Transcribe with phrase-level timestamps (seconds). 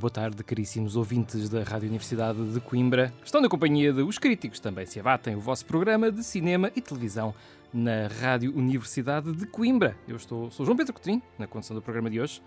[0.00, 3.12] Boa tarde, caríssimos ouvintes da Rádio Universidade de Coimbra.
[3.22, 6.80] Estão na companhia de Os Críticos, também se abatem, o vosso programa de cinema e
[6.80, 7.34] televisão
[7.70, 9.94] na Rádio Universidade de Coimbra.
[10.08, 12.40] Eu estou, sou João Pedro Coutinho, na condução do programa de hoje.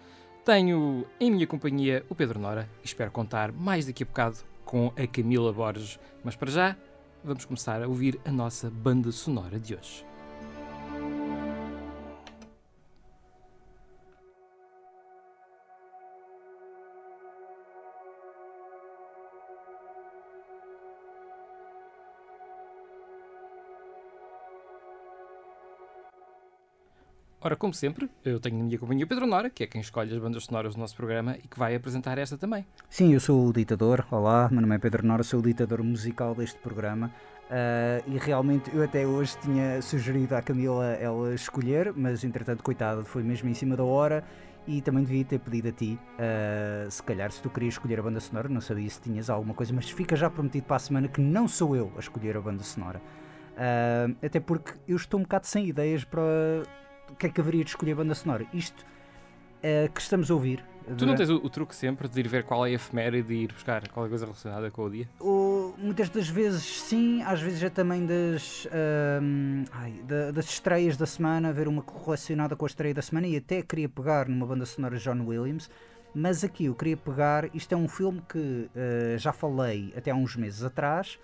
[0.43, 4.91] Tenho em minha companhia o Pedro Nora e espero contar mais daqui a bocado com
[4.97, 5.99] a Camila Borges.
[6.23, 6.75] Mas para já,
[7.23, 10.12] vamos começar a ouvir a nossa banda sonora de hoje.
[27.45, 30.17] Ora, como sempre, eu tenho na minha companhia Pedro Nora, que é quem escolhe as
[30.17, 32.65] bandas sonoras do nosso programa e que vai apresentar esta também.
[32.89, 34.07] Sim, eu sou o ditador.
[34.09, 37.11] Olá, meu nome é Pedro Nora, sou o ditador musical deste programa.
[37.47, 43.03] Uh, e realmente eu até hoje tinha sugerido à Camila ela escolher, mas entretanto, coitada,
[43.03, 44.23] foi mesmo em cima da hora
[44.65, 48.03] e também devia ter pedido a ti, uh, se calhar, se tu querias escolher a
[48.03, 51.09] banda sonora, não sabia se tinhas alguma coisa, mas fica já prometido para a semana
[51.09, 53.01] que não sou eu a escolher a banda sonora.
[53.51, 56.63] Uh, até porque eu estou um bocado sem ideias para
[57.13, 58.45] o que é que haveria de escolher a banda sonora.
[58.53, 60.63] Isto uh, que estamos a ouvir.
[60.97, 63.43] Tu não tens o, o, truque sempre de ir ver qual é a efeméride e
[63.43, 65.07] ir buscar qualquer coisa relacionada com o dia?
[65.77, 68.69] Muitas das vezes sim, às vezes é também das, uh,
[69.71, 73.37] ai, da, das estreias da semana, ver uma relacionada com a estreia da semana e
[73.37, 75.69] até queria pegar numa banda sonora de John Williams.
[76.13, 80.15] Mas aqui eu queria pegar, isto é um filme que uh, já falei até há
[80.15, 81.17] uns meses atrás.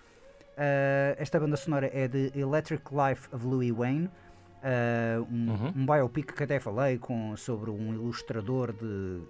[0.60, 4.10] Uh, esta banda sonora é de Electric Life of Louis Wayne.
[4.60, 5.74] Uh, um, uhum.
[5.74, 9.22] um biopic que até falei com, sobre um ilustrador de,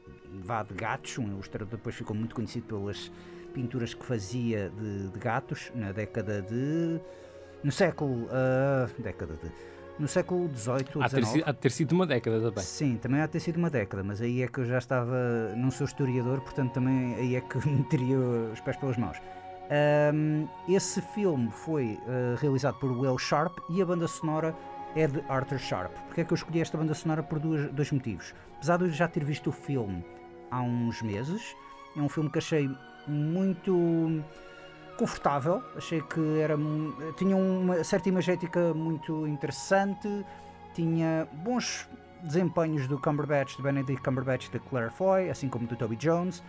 [0.44, 3.12] vá, de gatos, um ilustrador que depois ficou muito conhecido pelas
[3.54, 7.00] pinturas que fazia de, de gatos na década de.
[7.64, 8.26] no século.
[8.26, 9.52] Uh, década de.
[10.00, 11.44] No século XVIII ou XIX.
[11.46, 12.64] Há de ter sido uma década também.
[12.64, 15.54] Sim, também há de ter sido uma década, mas aí é que eu já estava.
[15.58, 19.18] Não sou historiador, portanto também aí é que meteria os pés pelas mãos.
[19.72, 24.56] Um, esse filme foi uh, realizado por Will Sharp e a banda sonora
[24.96, 25.92] é de Arthur Sharp.
[26.08, 28.34] Porque é que eu escolhi esta banda sonora por dois, motivos?
[28.58, 30.04] Apesar de eu já ter visto o filme
[30.52, 31.56] há uns meses,
[31.96, 32.70] é um filme que achei
[33.08, 34.24] muito
[34.98, 36.58] confortável, achei que era,
[37.18, 40.26] tinha uma certa imagética muito interessante,
[40.74, 41.88] tinha bons
[42.22, 46.44] desempenhos do Cumberbatch, de Benedict Cumberbatch de Claire Foy, assim como do Toby Jones,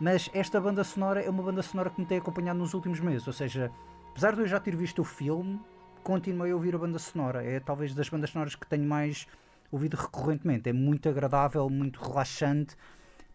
[0.00, 3.26] mas esta banda sonora é uma banda sonora que me tem acompanhado nos últimos meses,
[3.26, 3.72] ou seja,
[4.10, 5.60] apesar de eu já ter visto o filme,
[6.02, 7.44] continuei a ouvir a banda sonora.
[7.44, 9.26] É talvez das bandas sonoras que tenho mais
[9.70, 10.68] ouvido recorrentemente.
[10.68, 12.76] É muito agradável, muito relaxante.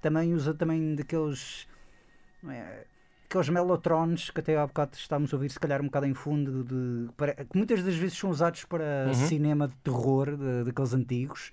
[0.02, 1.68] Também usa também daqueles.
[2.48, 2.86] É,
[3.30, 6.64] aqueles melotrones que até há bocado estávamos a ouvir, se calhar um bocado em fundo,
[6.64, 9.14] de, para, que muitas das vezes são usados para uhum.
[9.14, 11.52] cinema de terror, de, daqueles antigos,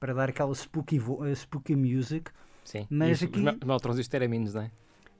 [0.00, 2.30] para dar aquela spooky, uh, spooky music.
[2.64, 3.38] Sim, mas aqui...
[3.38, 4.70] os melotrons e os teramines, não é?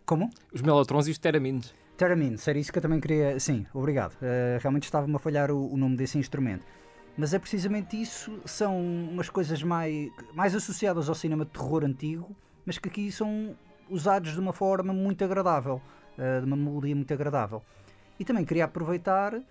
[0.05, 0.31] Como?
[0.53, 1.75] Os melotrons e os teramines.
[2.03, 3.39] Theremin, era isso que eu também queria.
[3.39, 4.15] Sim, obrigado.
[4.15, 6.67] Uh, realmente estava-me a falhar o, o, nome desse instrumento.
[7.17, 12.35] Mas é precisamente isso, são umas coisas mais, mais associadas ao cinema de terror antigo,
[12.67, 13.55] mas que aqui são
[13.89, 15.81] usados de uma forma muito agradável,
[16.19, 17.63] uh, de uma melodia muito agradável.
[18.19, 19.45] E também queria aproveitar, uh,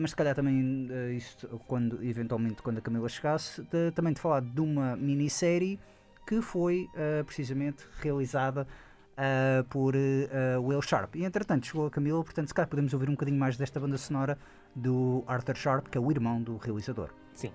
[0.00, 4.20] mas se calhar também uh, isto, quando, eventualmente quando a Camila chegasse, de, também de
[4.22, 5.78] falar de uma minissérie
[6.26, 6.88] que foi
[7.26, 8.66] precisamente realizada
[9.18, 11.16] uh, por uh, Will Sharp.
[11.16, 13.98] E entretanto chegou a Camila, portanto, se calhar podemos ouvir um bocadinho mais desta banda
[13.98, 14.38] sonora
[14.74, 17.10] do Arthur Sharp, que é o irmão do realizador.
[17.32, 17.52] Sim.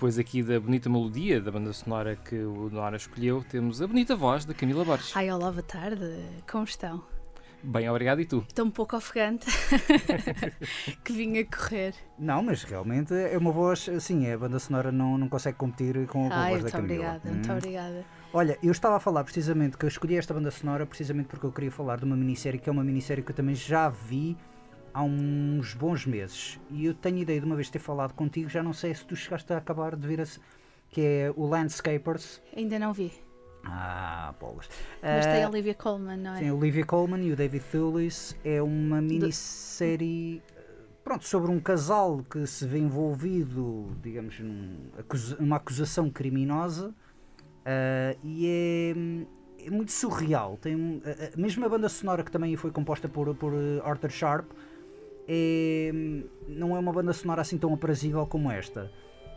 [0.00, 4.16] Depois aqui da bonita melodia da banda sonora que o Nora escolheu, temos a bonita
[4.16, 5.14] voz da Camila Borges.
[5.14, 6.02] Ai, olá, boa tarde.
[6.50, 7.04] Como estão?
[7.62, 8.18] Bem, obrigado.
[8.22, 8.42] E tu?
[8.48, 9.44] Estou um pouco ofegante
[11.04, 11.94] que vim a correr.
[12.18, 16.32] Não, mas realmente é uma voz, assim, a banda sonora não, não consegue competir com
[16.32, 17.04] a Ai, voz da muito Camila.
[17.16, 17.56] obrigada, muito Hum.
[17.58, 18.04] obrigada.
[18.32, 21.52] Olha, eu estava a falar precisamente que eu escolhi esta banda sonora precisamente porque eu
[21.52, 24.34] queria falar de uma minissérie que é uma minissérie que eu também já vi
[24.92, 26.58] há uns bons meses.
[26.70, 29.14] E eu tenho ideia de uma vez ter falado contigo, já não sei se tu
[29.16, 30.24] chegaste a acabar de ver, a,
[30.88, 32.40] que é o Landscapers.
[32.56, 33.12] Ainda não vi.
[33.64, 34.68] Ah, bolas.
[35.02, 36.38] Mas Ah, tem a Olivia Colman, não é?
[36.38, 38.34] Tem a Olivia Colman e o David Thewlis.
[38.42, 40.62] É uma minissérie eh,
[41.04, 46.94] pronto, sobre um casal que se vê envolvido, digamos, num acusa- numa acusação criminosa
[47.66, 50.56] ah, e é, é muito surreal.
[50.56, 53.80] Tem, um- a- a- mesmo a banda sonora que também foi composta por, por eh,
[53.84, 54.50] Arthur Sharp
[55.32, 55.92] é,
[56.48, 58.90] não é uma banda sonora assim tão aprazível como esta.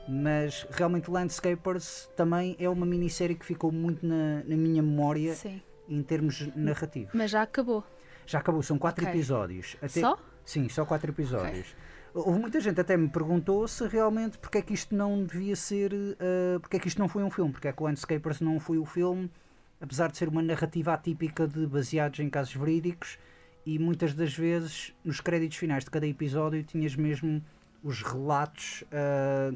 [0.10, 5.62] Mas realmente Landscapers também é uma minissérie que ficou muito na, na minha memória Sim.
[5.88, 7.12] em termos narrativos.
[7.14, 7.84] Mas já acabou.
[8.26, 9.14] Já acabou, são quatro Ok.
[9.16, 9.78] episódios.
[9.78, 10.18] Até- Só?
[10.44, 11.76] Sim, só quatro episódios.
[12.14, 15.94] Houve muita gente até me perguntou se realmente porque é que isto não devia ser,
[16.20, 18.60] eh, porque é que isto não foi um filme, porque é que o Landscapers não
[18.60, 19.32] foi o filme,
[19.80, 23.18] apesar de ser uma narrativa atípica de baseados em casos verídicos
[23.66, 27.44] e muitas das vezes nos créditos finais de cada episódio tinhas mesmo
[27.84, 29.54] os relatos eh,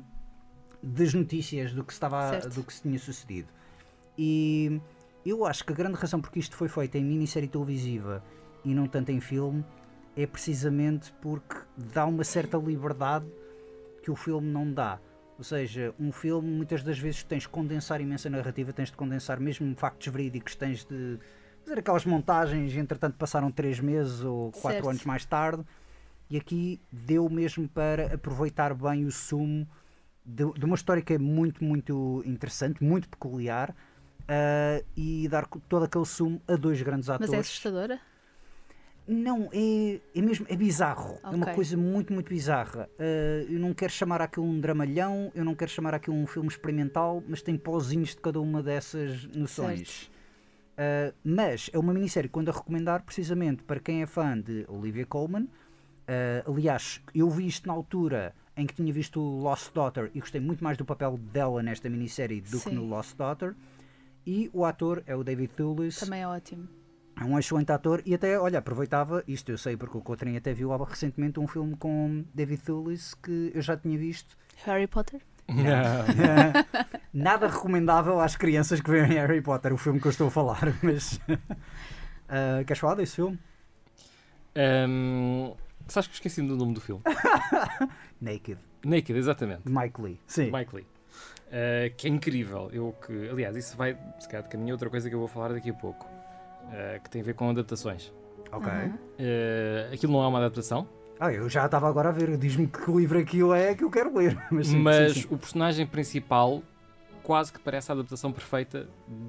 [0.81, 2.56] das notícias do que, estava, Certo.
[2.56, 3.50] do que se tinha sucedido.
[4.18, 4.81] E
[5.25, 8.24] eu acho que a grande razão porque isto foi feito em minissérie televisiva
[8.63, 9.63] e não tanto em filme
[10.15, 13.27] é precisamente porque dá uma certa liberdade
[14.01, 15.00] que o filme não dá.
[15.38, 19.39] Ou seja, um filme muitas das vezes tens de condensar imensa narrativa, tens de condensar
[19.39, 21.19] mesmo factos verídicos, tens de
[21.68, 24.90] fazer aquelas montagens, entretanto passaram três meses ou quatro Certo.
[24.90, 25.66] anos mais tarde,
[26.30, 29.68] e aqui deu mesmo para aproveitar bem o sumo
[30.25, 33.75] de, de uma história que é muito, muito interessante, muito peculiar,
[34.30, 37.30] ah, e dar todo aquele sumo a dois grandes atores.
[37.30, 38.00] Mas é assustadora?
[39.06, 41.18] Não, é, é mesmo, é bizarro.
[41.24, 42.90] É uma coisa muito, muito bizarra.
[43.00, 46.50] Uh, eu não quero chamar aquilo um dramalhão, eu não quero chamar aquilo um filme
[46.50, 50.12] experimental, mas tem pozinhos de cada uma dessas noções.
[50.77, 54.63] Uh, mas é uma minissérie que ando a recomendar precisamente para quem é fã de
[54.68, 55.44] Olivia Colman.
[55.44, 60.19] Uh, aliás, eu vi isto na altura em que tinha visto o Lost Daughter e
[60.19, 62.75] gostei muito mais do papel dela nesta minissérie do que Sim.
[62.75, 63.56] no Lost Daughter.
[64.25, 66.00] E o ator é o David Thewlis.
[66.00, 66.68] Também é ótimo.
[67.19, 70.53] É um excelente ator e até, olha, aproveitava, isto eu sei porque o Cotrim até
[70.53, 74.38] viu recentemente um filme com David Thewlis que eu já tinha visto.
[74.65, 75.21] Harry Potter?
[77.14, 80.74] Nada recomendável às crianças que veem Harry Potter, o filme que eu estou a falar,
[80.84, 81.20] mas...
[82.30, 83.40] Ah, queres falar desse filme?
[84.56, 85.54] Ahm,
[85.88, 87.02] sabes que esqueci-me do nome do filme?
[88.20, 89.62] Naked, Naked, exatamente.
[89.66, 90.20] Mike Lee.
[90.28, 90.52] Sim.
[90.52, 90.86] Mike Lee.
[91.48, 92.70] Uh, que é incrível.
[92.74, 95.54] Eu que, aliás, isso vai se calhar de caminho outra coisa que eu vou falar
[95.54, 98.12] daqui a pouco, uh, que tem a ver com adaptações.
[98.52, 98.70] Ok.
[98.70, 98.98] Aham.
[99.20, 100.88] Uh, aquilo não é uma adaptação,
[101.19, 104.15] Ah, eu já estava agora a ver, diz-me que livro aquilo é que eu quero
[104.15, 104.38] ler.
[104.51, 105.27] Mas, sim, mas sim, sim.
[105.32, 106.62] o personagem principal
[107.24, 108.88] quase que parece a adaptação perfeita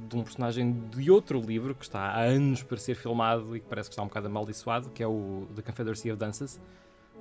[0.08, 3.66] de um personagem de outro livro que está há anos para ser filmado e que
[3.66, 6.60] parece que está um bocado amaldiçoado, que é o The Confederacy of Dances,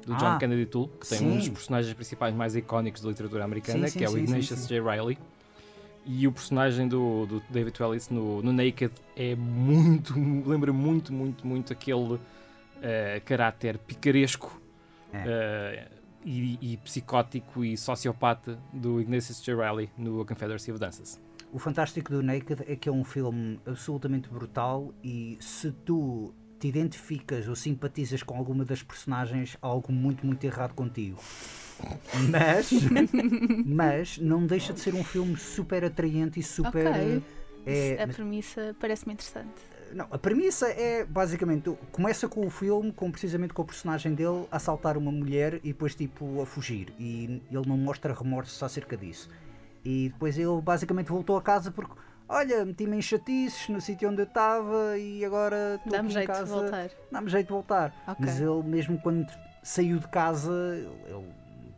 [0.06, 3.44] do John Ah, Kennedy Toole, que tem um dos personagens principais mais icónicos da literatura
[3.44, 4.68] americana, que é o Ignatius.
[4.68, 4.80] J.
[4.80, 5.18] Riley.
[6.06, 10.14] E o personagem do, do David Twellis no, no Naked é muito,
[10.46, 12.20] lembra muito, muito, muito aquele
[12.84, 14.62] eh, caráter picaresco
[15.14, 15.24] É.
[15.26, 15.88] eh,
[16.26, 19.56] e, e psicótico e sociopata do Ignatius J.
[19.56, 21.22] Riley no A Confederacy of Dances.
[21.54, 26.68] O fantástico do Naked é que é um filme absolutamente brutal e se tu te
[26.68, 31.20] identificas ou simpatizas com alguma das personagens, há algo muito, muito errado contigo.
[32.30, 32.70] Mas,
[33.66, 36.88] mas não deixa de ser um filme super atraente e super.
[36.88, 37.24] Ok.
[37.66, 39.62] É, a mas- premissa parece-me interessante.
[39.94, 44.46] Não, a premissa é basicamente começa com o filme com precisamente com o personagem dele
[44.52, 48.96] a assaltar uma mulher e depois tipo a fugir e ele não mostra remorsos acerca
[48.98, 49.30] disso.
[49.84, 51.94] E depois ele basicamente voltou a casa porque
[52.28, 56.44] olha, meti-me em chatices no sítio onde eu estava e agora estou Dá-me jeito casa.
[56.44, 56.90] de voltar.
[57.12, 57.94] Dá-me jeito de voltar.
[58.20, 59.26] Mas ele mesmo quando
[59.64, 60.52] saiu de casa,
[61.08, 61.26] ele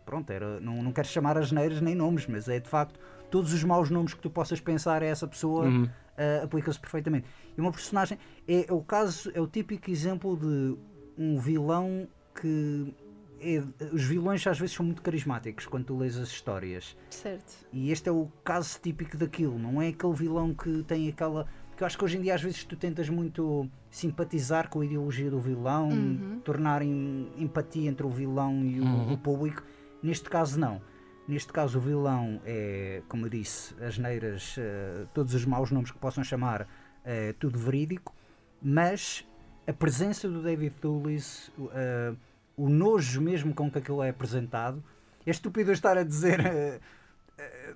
[0.06, 3.00] pronto, era, não, não quero chamar as neiras nem nomes, mas é de facto
[3.30, 5.88] todos os maus nomes que tu possas pensar a essa pessoa Uhum.
[6.20, 7.26] Uh, aplica-se perfeitamente.
[7.58, 10.78] E uma personagem é, é o caso, é o típico exemplo de
[11.18, 12.08] um vilão
[12.40, 12.94] que
[13.42, 16.96] é- os vilões às vezes são muito carismáticos quando tu lês as histórias.
[17.10, 17.66] Certo.
[17.72, 21.46] E este é o caso típico daquilo, não é aquele vilão que tem aquela.
[21.70, 24.86] Porque eu acho que hoje em dia às vezes tu tentas muito simpatizar com a
[24.86, 26.42] ideologia do vilão, Uhum.
[26.44, 29.14] tornar em- empatia entre o vilão e o, Uhum.
[29.14, 29.64] o público.
[30.04, 30.82] Neste caso não.
[31.30, 35.92] Neste caso, o vilão é, como eu disse, as neiras, eh, todos os maus nomes
[35.92, 36.68] que possam chamar,
[37.06, 38.16] é tudo verídico,
[38.60, 39.24] mas
[39.68, 42.14] a presença do David Thewlis, o- eh,
[42.58, 44.84] o nojo mesmo com que aquilo é apresentado,
[45.24, 46.40] é estúpido eu estar a dizer,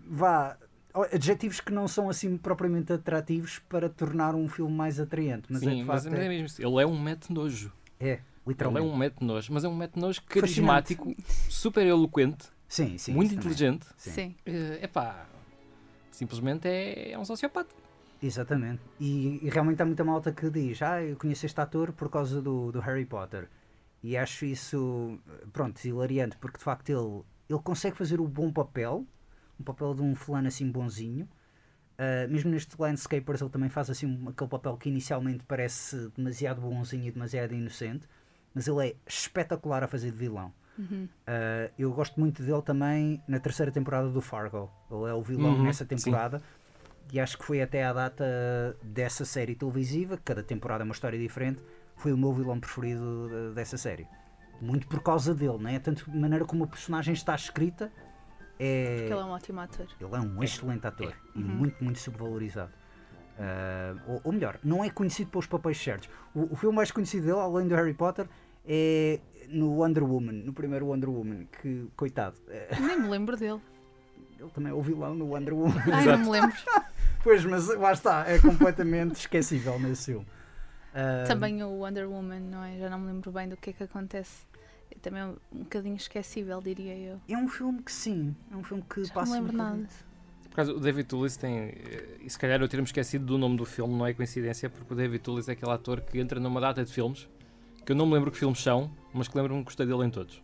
[0.04, 0.58] vá,
[1.14, 5.70] adjetivos que não são assim propriamente atrativos para tornar um filme mais atraente, mas é
[5.70, 6.60] Sim, de mas é é, mesmo isso.
[6.60, 7.72] Ele é um mete nojo.
[8.00, 8.88] é, Ele é literalmente.
[8.88, 10.96] um mete nojo, mas é um mete nojo Fascinante.
[10.96, 11.16] carismático,
[11.50, 13.14] super eloquente, Sim, sim.
[13.14, 13.52] muito isso também.
[13.54, 13.88] inteligente.
[13.98, 14.12] Sim.
[14.12, 14.36] Sim.
[14.46, 15.28] É epá,
[16.12, 17.74] simplesmente é, é um sociopata.
[18.22, 18.82] Exatamente.
[19.00, 22.42] E, e realmente há muita malta que diz: Ah, eu conheço este ator por causa
[22.42, 23.48] do, do Harry Potter.
[24.02, 25.20] E acho isso,
[25.54, 29.06] pronto, hilariante, porque de facto ele, ele consegue fazer o bom papel,
[29.60, 31.28] um papel de um fulano assim bonzinho.
[31.98, 36.60] Ah, mesmo neste Landscapers ele também faz assim um- aquele papel que inicialmente parece demasiado
[36.62, 38.08] bonzinho e demasiado inocente,
[38.54, 40.52] mas ele é espetacular a fazer de vilão.
[40.78, 41.08] Uhum.
[41.28, 44.70] Uh, eu gosto muito dele também na terceira temporada do Fargo.
[44.92, 45.96] Ele é o vilão Uhum, nessa sim.
[45.96, 46.42] temporada.
[47.12, 48.26] E acho que foi até à data
[48.82, 51.62] dessa série televisiva, cada temporada é uma história diferente,
[51.96, 54.08] foi o meu vilão preferido de- dessa série.
[54.60, 55.78] Muito por causa dele, não é?
[55.80, 57.92] Tanto de maneira como a personagem está escrita,
[58.60, 58.96] é...
[59.00, 59.88] Porque ele é um ótimo ator.
[60.00, 61.48] Ele é um excelente ator e Uhum.
[61.50, 62.72] muito, muito subvalorizado.
[63.38, 66.10] Ah, ou, ou melhor, não é conhecido pelos papéis certos.
[66.34, 68.28] O, o filme mais conhecido dele, além do Harry Potter,
[68.66, 73.62] é no Wonder Woman, no primeiro Wonder Woman, que, coitado, eh, Nem me lembro dele.
[74.40, 75.82] ele também é o vilão no Wonder Woman.
[75.92, 76.56] Ai, não me lembro.
[77.24, 80.26] pois, mas lá está, é completamente esquecível nesse filme.
[80.96, 82.78] Ah, Também o Wonder Woman, não é?
[82.78, 84.46] Já não me lembro bem do que é que acontece.
[84.92, 87.20] É também um bocadinho esquecível, diria eu.
[87.28, 89.34] É um filme que sim, é um filme que Já não passa.
[89.34, 89.88] lembro um nada.
[90.50, 91.58] Por causa, o David Toulis tem.
[91.58, 94.94] eh, E se calhar eu ter-me esquecido do nome do filme, não é coincidência, porque
[94.94, 97.28] o David Toulis é aquele ator que entra numa data de filmes
[97.86, 100.10] que eu não me lembro que filmes são, mas que lembro-me que gostei dele em
[100.10, 100.42] todos.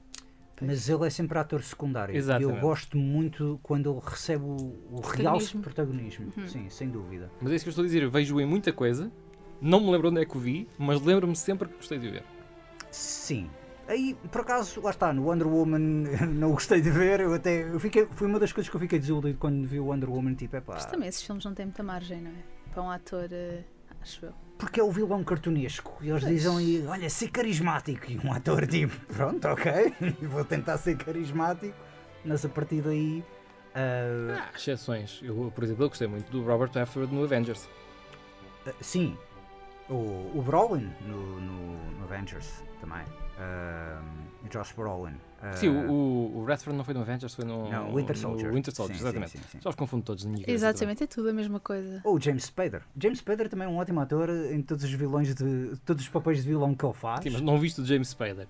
[0.62, 2.12] Mas ele é sempre ator secundário.
[2.14, 2.60] E eu Exatamente.
[2.60, 4.56] gosto muito quando ele recebe o,
[4.92, 5.62] o realce Protagonismo.
[5.62, 6.34] protagonismo.
[6.36, 6.48] Uhum.
[6.48, 7.32] Sim, sem dúvida.
[7.40, 9.10] Mas é isso que eu estou a dizer, eu vejo-o em muita coisa,
[9.62, 12.12] não me lembro onde é que o vi, mas lembro-me sempre que gostei de o
[12.12, 12.24] ver.
[12.92, 13.50] Sim.
[13.88, 15.80] Aí, por acaso, lá está, no Wonder Woman
[16.36, 17.22] não gostei de ver.
[17.22, 19.86] Eu até, eu fiquei, foi uma das coisas que eu fiquei desiludido quando vi o
[19.86, 20.36] Wonder Woman.
[20.36, 20.74] Tipo, é pá.
[20.74, 22.44] Mas também esses filmes não têm muita margem, não é?
[22.72, 23.64] Para um ator, eh,
[24.02, 24.34] acho eu.
[24.60, 25.98] Porque é o vilão cartunesco.
[26.02, 28.12] E eles dizem olha, ser carismático.
[28.12, 29.94] E um ator, tipo, pronto, ok,
[30.28, 31.74] vou tentar ser carismático.
[32.26, 33.24] Mas a partir daí.
[33.74, 35.22] ah, Há exceções.
[35.24, 37.70] Eu, por exemplo, eu gostei muito do Robert Redford no Avengers.
[38.68, 39.18] ah, sim,
[39.90, 39.94] o,
[40.36, 43.04] o Brolin no, no, no Avengers também.
[43.40, 44.02] Ah,
[44.50, 45.16] Josh Brolin.
[45.42, 48.22] Ah, Sim, o, o, o Redford não foi no Avengers, foi no, Não, Winter no
[48.22, 48.54] Soldier.
[48.54, 49.32] Winter Soldier, Sim, exatamente.
[49.32, 49.62] sim, sim, sim.
[49.62, 52.02] Só os confundo todos na minha cabeça Exatamente, é tudo a mesma coisa.
[52.04, 52.82] Ou o James Spader.
[53.02, 56.44] James Spader também é um ótimo ator em todos os vilões de todos os papéis
[56.44, 57.24] de vilão que ele faz.
[57.24, 58.48] Sim, mas não viste o James Spader.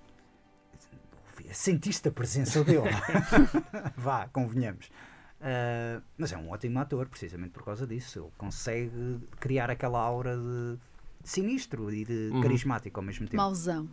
[1.52, 2.82] Sentiste a presença dele.
[3.96, 4.90] Vá, convenhamos.
[5.40, 8.20] Ah, mas é um ótimo ator, precisamente por causa disso.
[8.20, 10.78] Ele consegue criar aquela aura de
[11.24, 12.40] sinistro e de Uhum.
[12.40, 13.36] carismático ao mesmo tempo.
[13.36, 13.88] Mauzão.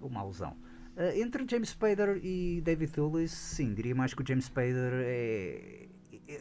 [0.00, 0.56] O mauzão.
[0.96, 5.86] Ah, entre James Spader e David Thewlis, sim, diria mais que o James Spader é.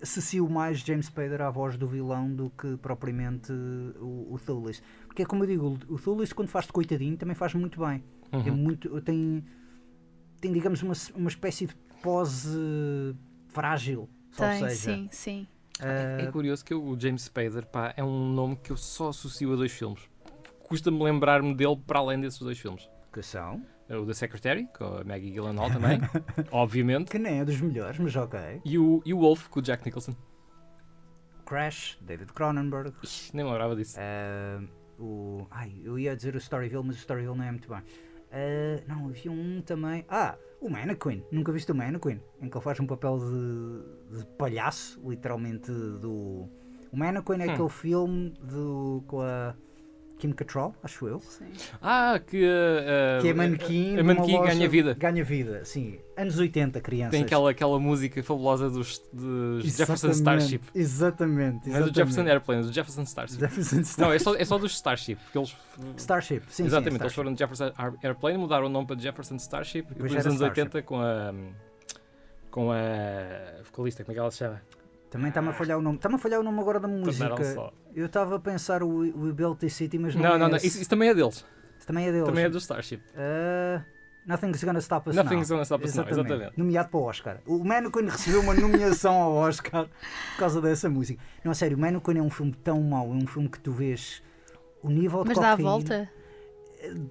[0.04, 4.84] Associo mais James Spader à voz do vilão do que propriamente o, o Thewlis.
[5.08, 8.04] Porque é como eu digo, o Thewlis, quando faz de coitadinho, também faz muito bem.
[8.32, 8.56] É Uhum.
[8.56, 9.44] muito, tem,
[10.40, 13.16] tem, digamos, uma, uma espécie de pose
[13.48, 14.08] frágil.
[14.32, 15.48] Só Tem, seja, sim, sim.
[15.82, 19.52] É ah, curioso que o James Spader pá, é um nome que eu só associo
[19.54, 20.02] a dois filmes.
[20.68, 22.88] Custa-me lembrar-me dele para além desses dois filmes.
[23.12, 26.00] Que são, O The Secretary, com a Maggie Gyllenhaal também,
[26.52, 27.10] obviamente.
[27.12, 28.62] que nem é dos melhores, mas ok.
[28.64, 30.16] E o, e o Wolf, com o Jack Nicholson.
[31.46, 33.98] Crash, David Cronenberg, Ixi, nem lembrava disso.
[34.00, 34.62] Ah,
[35.00, 37.82] o, ai, eu ia dizer o Storyville, mas o Storyville não é muito bem.
[38.32, 40.06] Ah, não, havia um também.
[40.08, 41.24] Ah, o Mannequin.
[41.32, 42.22] Nunca viste o Mannequin?
[42.40, 46.48] Em que ele faz um papel de, de palhaço, literalmente do.
[46.92, 47.52] O Mannequin é Hum.
[47.54, 49.56] aquele filme do, com a
[50.20, 51.20] Kim Cattrall, acho eu.
[51.22, 51.46] sim.
[51.82, 53.94] Ah, que, uh, Que é manequim.
[53.94, 54.94] A numa manequim loja- ganha vida.
[55.00, 55.98] Ganha vida, sim.
[56.18, 57.12] Anos 80, crianças.
[57.12, 60.62] Tem aquela, aquela música fabulosa dos, dos Jefferson Exatamente, Starship.
[60.76, 61.40] Exatamente.
[61.70, 61.96] Não é do exatamente.
[61.96, 63.40] Jefferson Airplane, é do Jefferson Starship.
[63.40, 65.16] Jefferson Star- Não, é só, é só dos Starship.
[65.24, 65.56] Porque eles,
[65.96, 67.72] Starship, sim, exatamente, sim, eles foram de Jefferson
[68.04, 71.34] Airplane, mudaram o nome para Jefferson Starship e Depois depois nos anos 80 com a.
[72.52, 74.62] com a vocalista, como é que ela se chama?
[75.10, 75.96] Também está-me a falhar o nome.
[75.98, 77.36] Está-me a falhar o nome agora da música.
[77.96, 80.80] Eu estava a pensar o, o Ability City, mas não, Não, é não, não, isso,
[80.82, 81.44] isso também é deles.
[81.78, 82.28] Isso também é deles.
[82.28, 83.02] Também é do Starship.
[83.16, 83.84] Ah,
[84.28, 85.56] Nothing's Gonna Stop Us Nothing's Now.
[85.58, 86.52] Gonna Stop Us Now, exatamente.
[86.58, 87.40] Nomeado para o Oscar.
[87.48, 91.20] O Mannequin recebeu uma nomeação ao Oscar por causa dessa música.
[91.44, 93.08] Não, a sério, o Mannequin é um filme tão mau.
[93.08, 94.22] É um filme que tu vês
[94.84, 96.10] o nível de Mas dá a cocaína- volta?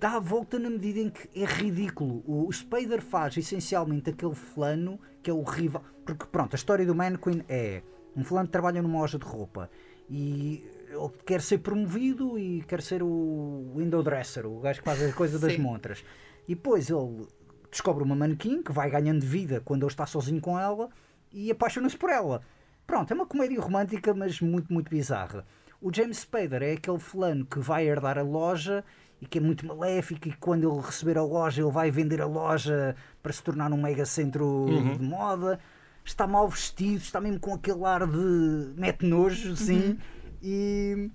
[0.01, 2.23] dá a volta na medida em que é ridículo.
[2.27, 5.83] O Spader faz essencialmente aquele flano que é o rival.
[6.15, 7.83] Porque pronto, a história do Mannequin é
[8.17, 9.69] um fulano que trabalha numa loja de roupa
[10.09, 15.03] e ele quer ser promovido e quer ser o window dresser, o gajo que faz
[15.03, 16.03] a coisa das montras.
[16.47, 17.27] E depois ele
[17.71, 20.89] descobre uma manequim que vai ganhando vida quando ele está sozinho com ela
[21.31, 22.41] e apaixona-se por ela.
[22.87, 25.45] Pronto, é uma comédia romântica, mas muito, muito bizarra.
[25.79, 28.83] O James Spader é aquele fulano que vai herdar a loja
[29.21, 32.27] e que é muito maléfico e quando ele receber a loja ele vai vender a
[32.27, 34.65] loja para se tornar um mega centro
[34.97, 35.61] de moda.
[36.09, 39.99] Está mal vestido, está mesmo com aquele ar de mete nojo, sim.
[40.43, 41.11] E,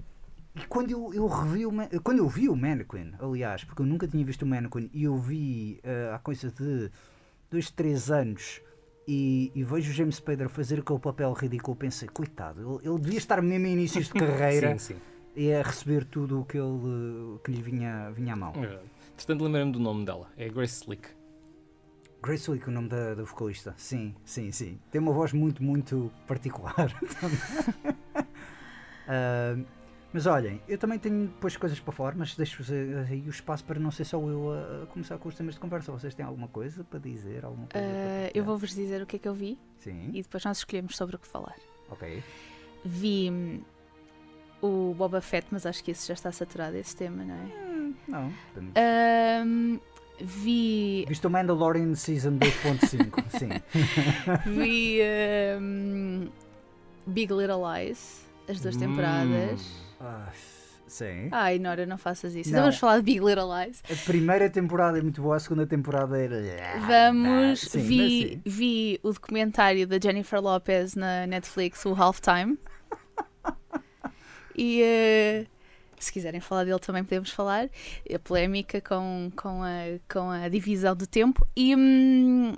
[0.56, 3.86] e quando eu, eu revi o Man- quando eu vi o Mannequin, aliás, porque eu
[3.88, 6.92] nunca tinha visto o Mannequin e eu vi eh, há coisa de
[7.50, 8.62] dois, três anos
[9.08, 13.18] e, e vejo o James Spader fazer aquele papel ridículo, pensei, coitado, ele, ele devia
[13.18, 15.02] estar mesmo em inícios de carreira Sim, sim.
[15.36, 18.54] e a receber tudo o que, ele, que lhe vinha, vinha à mão.
[18.64, 18.80] É.
[19.18, 20.28] Portanto, lembrei-me do nome dela.
[20.38, 21.08] É Grace Slick.
[22.24, 23.74] Grace Slick, o nome da, da vocalista.
[23.78, 24.80] Sim, sim, sim.
[24.90, 26.74] Tem uma voz muito, muito particular.
[29.06, 29.58] Ah,
[30.14, 33.78] mas olhem, eu também tenho depois coisas para fora, mas deixo-vos aí o espaço para
[33.78, 35.92] não ser só eu a, a começar com os temas de conversa.
[35.92, 37.44] Vocês têm alguma coisa para dizer?
[37.44, 40.22] Alguma coisa para Ah, eu vou-vos dizer o que é que eu vi Sim, e
[40.22, 41.58] depois nós escolhemos sobre o que falar.
[41.90, 42.24] ok.
[42.86, 43.62] Vi hum,
[44.62, 47.40] o Boba Fett, mas acho que esse já está saturado, esse tema, não é?
[47.44, 49.80] Hum, não, podemos- Ahm,
[50.20, 53.50] vi Visto o Mandalorian Season 2.5, sim.
[54.52, 56.28] vi ahm,
[57.08, 59.62] Big Little Lies, as duas temporadas.
[59.62, 60.06] Hum.
[60.06, 60.28] Ah,
[60.88, 61.28] sim.
[61.32, 62.52] Ai, Nora, não faças isso.
[62.52, 62.62] Não.
[62.62, 63.82] Vamos falar de Big Little Lies.
[63.92, 66.42] A primeira temporada é muito boa, a segunda temporada era.
[66.88, 68.42] Vamos, Sim, mas vi, sim.
[68.46, 72.58] vi o documentário da Jennifer Lopez na Netflix, o Halftime.
[74.56, 75.46] E eh,
[76.04, 77.70] se quiserem falar dele também podemos falar.
[78.14, 81.48] A polémica com, com, a, com a divisão do tempo.
[81.56, 82.56] E hum,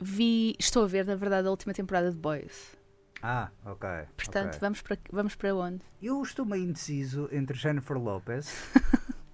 [0.00, 2.76] vi, estou a ver, na verdade, a última temporada de Boys.
[3.22, 3.88] Ah, ok.
[4.16, 4.60] Portanto, ok.
[4.60, 5.80] vamos, para, vamos para onde?
[6.02, 8.50] Eu estou meio indeciso entre Jennifer Lopez.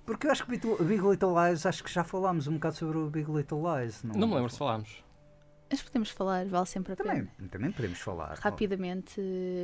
[0.04, 2.96] Porque eu acho que Big Big Little Lies, acho que já falámos um bocado sobre
[2.96, 4.04] o Big Little Lies.
[4.04, 5.04] Não, Não me lembro se falámos.
[5.70, 7.48] Mas podemos falar, vale sempre a Também, pena.
[7.50, 8.38] também podemos falar.
[8.38, 9.20] Rapidamente.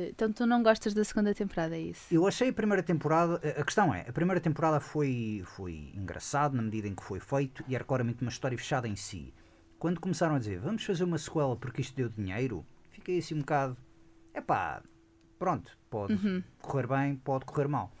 [0.09, 2.13] Então, tu não gostas da segunda temporada, é isso?
[2.13, 3.35] Eu achei a primeira temporada.
[3.57, 7.63] A questão é, a primeira temporada foi, foi engraçado na medida em que foi feito
[7.67, 9.33] e era claramente uma história fechada em si.
[9.79, 13.39] Quando começaram a dizer vamos fazer uma sequela porque isto deu dinheiro, fiquei assim um
[13.39, 13.77] bocado.
[14.35, 14.81] Epá,
[15.39, 16.43] pronto, pode Uhum.
[16.61, 17.91] correr bem, pode correr mal.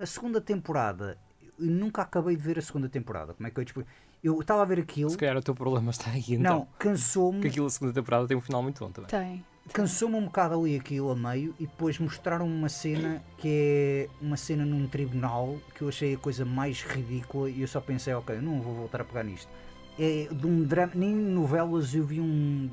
[0.00, 1.18] A segunda temporada,
[1.58, 3.34] eu nunca acabei de ver a segunda temporada.
[3.34, 3.90] Como é que eu te explico?
[4.22, 5.10] Eu estava a ver aquilo.
[5.10, 6.58] Se calhar o teu problema está aí então.
[6.58, 7.38] Não, cansou-me.
[7.38, 9.10] Porque aquilo, a segunda temporada, tem um final muito bom também.
[9.10, 9.44] Tem.
[9.72, 14.36] Cansou-me um bocado ali aquilo a meio e depois mostraram uma cena que é uma
[14.36, 18.36] cena num tribunal que eu achei a coisa mais ridícula e eu só pensei, ok,
[18.36, 19.48] eu não vou voltar a pegar nisto.
[19.98, 22.68] É de um drama, nem em novelas eu vi um,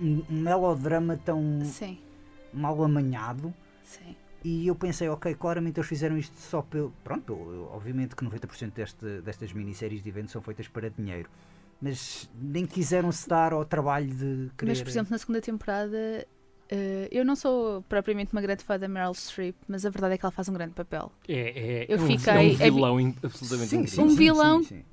[0.00, 1.98] um melodrama tão Sim,
[2.52, 3.52] mal amanhado
[3.84, 4.16] sim.
[4.44, 6.92] E eu pensei, ok, claramente eles fizeram isto só pelo.
[7.04, 11.28] Pronto, pelo- obviamente que 90% deste, destas minisséries de eventos são feitas para dinheiro.
[11.80, 14.70] Mas nem quiseram se dar ao trabalho de querer.
[14.70, 16.26] Mas, por exemplo, na segunda temporada,
[16.68, 20.18] eh, eu não sou propriamente uma grande fã da Meryl Streep, mas a verdade é
[20.18, 21.10] que ela faz um grande papel.
[21.28, 24.04] É, é, Eu é um, fiquei- é um vi- vilão absolutamente Sim, incrível.
[24.04, 24.84] Um sim, vilão sim, sim.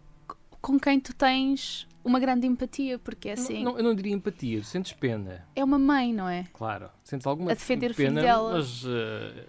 [0.62, 4.14] Com quem tu tens uma grande empatia, porque é Não- assim, não- eu não diria
[4.14, 6.46] empatia, sentes pena, é uma mãe, não é?
[6.54, 6.90] claro.
[7.04, 8.54] Sentes alguma A defender o filho pena, dela.
[8.54, 9.46] mas eh,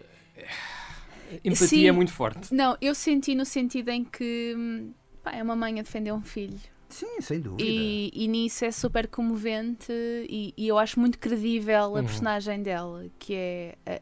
[1.45, 1.87] empatia Sim.
[1.89, 2.55] é muito forte.
[2.55, 4.93] Não, eu senti no sentido em que hum,
[5.23, 6.59] pá, é uma mãe a defender um filho.
[6.89, 7.63] Sim, sem dúvida.
[7.69, 12.05] E, e nisso é super comovente e, e eu acho muito credível a Uhum.
[12.05, 14.01] personagem dela, que é a-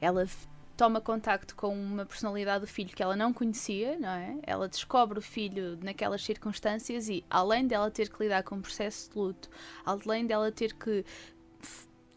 [0.00, 0.46] ela f-
[0.78, 4.36] toma contacto com uma personalidade do filho que ela não conhecia, não é?
[4.44, 9.10] Ela descobre o filho naquelas circunstâncias e além dela ter que lidar com um processo
[9.10, 9.50] de luto,
[9.84, 11.04] além dela ter que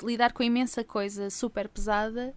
[0.04, 2.34] lidar com imensa coisa super pesada,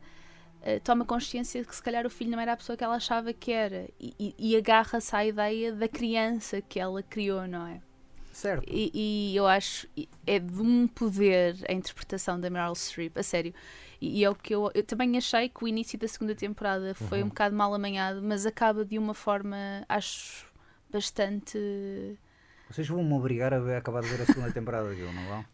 [0.62, 2.96] eh, toma consciência de que se calhar o filho não era a pessoa que ela
[2.96, 7.66] achava que era e, e- e agarra-se à ideia da criança que ela criou, não
[7.66, 7.80] é?
[8.32, 8.64] Certo.
[8.66, 8.90] E,
[9.32, 9.87] e eu acho
[10.26, 13.54] é de um poder a interpretação da Meryl Streep, a sério.
[14.05, 16.95] E, e é o que eu, eu também achei que o início da segunda temporada
[16.95, 19.57] foi um bocado mal amanhado, mas acaba de uma forma,
[19.88, 20.47] acho,
[20.90, 21.59] bastante.
[22.69, 25.45] Vocês vão-me obrigar a ver- acabar de ver a segunda temporada daquilo, não vão?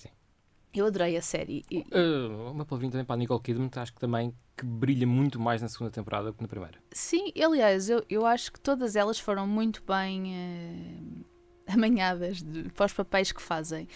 [0.73, 1.65] Eu adorei a série.
[1.71, 5.41] E- Uh, uma palavrinha também para a Nicole Kidman, acho que também que brilha muito
[5.41, 6.79] mais na segunda temporada do que na primeira.
[6.93, 11.00] Sim, aliás, eu, eu acho que todas elas foram muito bem eh,
[11.73, 13.89] amanhadas de, para os papéis que fazem.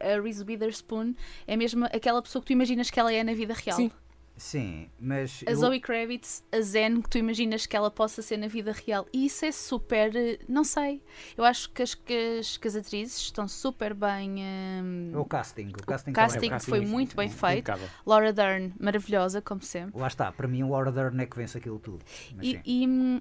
[0.00, 1.14] A, a Reese Witherspoon
[1.46, 3.76] é mesmo aquela pessoa que tu imaginas que ela é na vida real.
[3.76, 3.90] Sim.
[4.38, 5.42] Sim, mas.
[5.46, 8.70] A eu- Zoe Kravitz, a Zen que tu imaginas que ela possa ser na vida
[8.70, 9.06] real.
[9.10, 10.14] E isso é super.
[10.14, 11.00] eh, Não sei.
[11.38, 14.34] Eu acho que as, que as, que as atrizes estão super bem.
[14.38, 15.68] hum, O casting.
[15.68, 16.60] O casting, casting também.
[16.60, 17.60] foi muito bem feito.
[17.70, 17.88] Impecável.
[18.04, 19.98] Laura Dern, maravilhosa, como sempre.
[19.98, 22.04] Lá está, para mim o Laura Dern é que vence aquilo tudo.
[22.36, 22.60] Mas E, sim.
[22.66, 23.20] e, hum,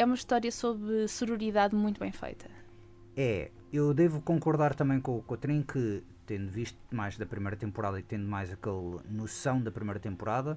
[0.00, 2.57] é uma história sobre sororidade muito bem feita.
[3.20, 7.56] É, eu devo concordar também com, com o Trin que, tendo visto mais da primeira
[7.56, 10.56] temporada e tendo mais aquela noção da primeira temporada,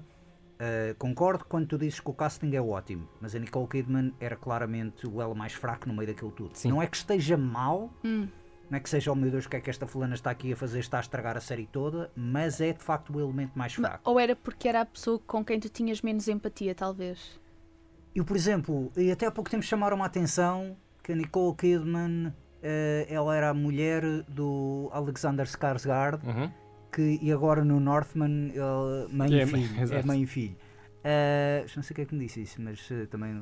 [0.60, 4.36] eh, concordo quando tu dizes que o casting é ótimo, mas a Nicole Kidman era
[4.36, 6.56] claramente o elo mais fraco no meio daquilo tudo.
[6.56, 6.68] Sim.
[6.70, 8.28] Não é que esteja mal, Hum.
[8.70, 10.52] não é que seja, oh meu Deus, o que é que esta fulana está aqui
[10.52, 13.76] a fazer, está a estragar a série toda, mas é de facto o elemento mais
[13.76, 14.08] Ma- fraco.
[14.08, 17.40] Ou era porque era a pessoa com quem tu tinhas menos empatia, talvez.
[18.14, 22.32] Eu, por exemplo, e até há pouco tempo chamaram a atenção que a Nicole Kidman,
[23.08, 26.50] ela era a mulher do Alexander Skarsgård, Uhum.
[26.92, 29.94] que, e agora no Northman, ele- mãe É e mãe, filho.
[29.94, 30.56] É mãe e filho.
[31.04, 33.34] Eh, não sei quem é que me disse isso, mas eh, também.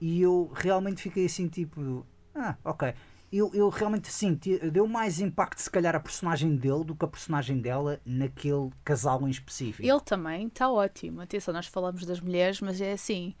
[0.00, 2.04] E eu realmente fiquei assim, tipo.
[2.34, 2.92] Ah, ok.
[3.32, 7.08] Eu, eu realmente senti, deu mais impacto, se calhar, a personagem dele do que a
[7.08, 9.88] personagem dela naquele casal em específico.
[9.88, 11.20] Ele também está ótimo.
[11.20, 13.34] Atenção, nós falamos das mulheres, mas é assim.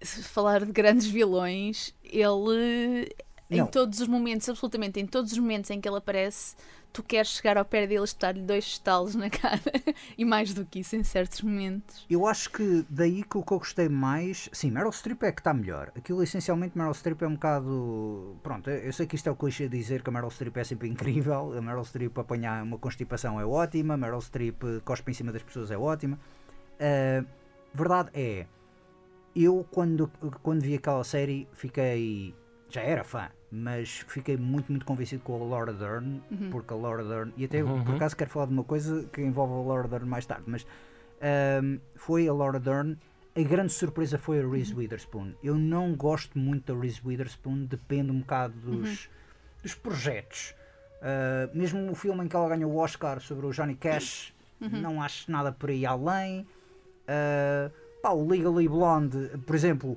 [0.00, 3.14] Se falar de grandes vilões, ele.
[3.50, 3.66] Em Não.
[3.66, 6.54] todos os momentos, absolutamente em todos os momentos em que ele aparece,
[6.92, 9.62] tu queres chegar ao pé dele e dar-lhe dois estalos na cara.
[10.18, 12.04] e mais do que isso, em certos momentos.
[12.10, 14.50] Eu acho que daí que o que eu gostei mais.
[14.52, 15.90] Sim, Meryl Streep é que está melhor.
[15.96, 18.36] Aquilo essencialmente Meryl Streep é um bocado.
[18.42, 20.64] Pronto, eu sei que isto é o clichê de dizer que a Meryl Streep é
[20.64, 21.56] sempre incrível.
[21.56, 23.94] A Meryl Streep apanhar uma constipação é ótima.
[23.94, 26.18] A Meryl Streep cospe em cima das pessoas é ótima.
[26.78, 27.24] Ah,
[27.72, 28.46] verdade é.
[29.34, 30.10] Eu, quando,
[30.42, 32.34] quando vi aquela série, fiquei.
[32.70, 37.02] Já era fã, mas fiquei muito, muito convencido com a Laura Dern, porque a Laura
[37.04, 37.32] Dern.
[37.36, 37.82] E até Uhum.
[37.84, 40.66] por acaso quero falar de uma coisa que envolve a Laura Dern mais tarde, mas
[41.22, 42.96] ahm, foi a Laura Dern.
[43.34, 45.32] A grande surpresa foi a Reese Witherspoon.
[45.42, 49.08] Eu não gosto muito da Reese Witherspoon, depende um bocado dos,
[49.62, 50.54] dos projetos.
[51.00, 55.00] Ah, mesmo o filme em que ela ganhou o Oscar sobre o Johnny Cash, não
[55.00, 56.46] acho nada por aí além.
[57.06, 57.70] Ah,
[58.02, 59.96] pá, o Legally Blonde, por exemplo,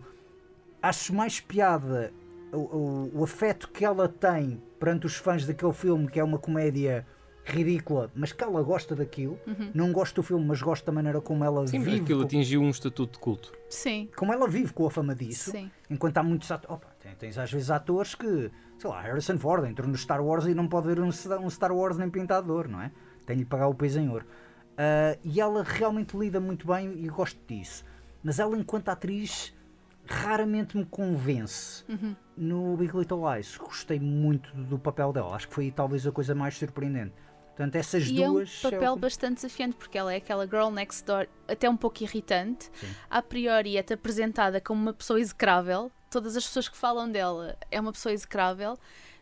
[0.81, 2.13] acho mais piada
[2.51, 6.37] o, o, o afeto que ela tem perante os fãs daquele filme, que é uma
[6.37, 7.05] comédia
[7.43, 9.39] ridícula, mas que ela gosta daquilo.
[9.73, 12.01] Não gosto do filme, mas gosto da maneira como ela Sim, vive.
[12.03, 13.51] aquilo com- atingiu um estatuto de culto.
[13.69, 15.71] Sim, como ela vive com a fama disso, Sim.
[15.89, 16.75] enquanto há muitos atores.
[16.77, 20.45] Opa, tem- tens às vezes atores que, sei lá, Harrison Ford entrou no Star Wars
[20.45, 22.91] e não pode ver um, um Star Wars nem pintador, não é?
[23.25, 24.25] Tem-lhe pagar o peso em ouro.
[24.77, 27.83] Ah, e ela realmente lida muito bem e eu gosto disso.
[28.23, 29.51] Mas ela, enquanto atriz,
[30.05, 31.83] raramente me convence.
[32.43, 35.35] No Big Little Lies, gostei muito do papel dela.
[35.35, 37.13] Acho que foi talvez a coisa mais surpreendente.
[37.49, 38.49] Portanto, essas E duas.
[38.63, 41.69] é um papel o que- bastante desafiante porque ela é aquela girl next door, até
[41.69, 42.71] um pouco irritante.
[43.09, 45.91] A priori é-te apresentada como uma pessoa execrável.
[46.09, 48.75] Todas as pessoas que falam dela é uma pessoa execrável.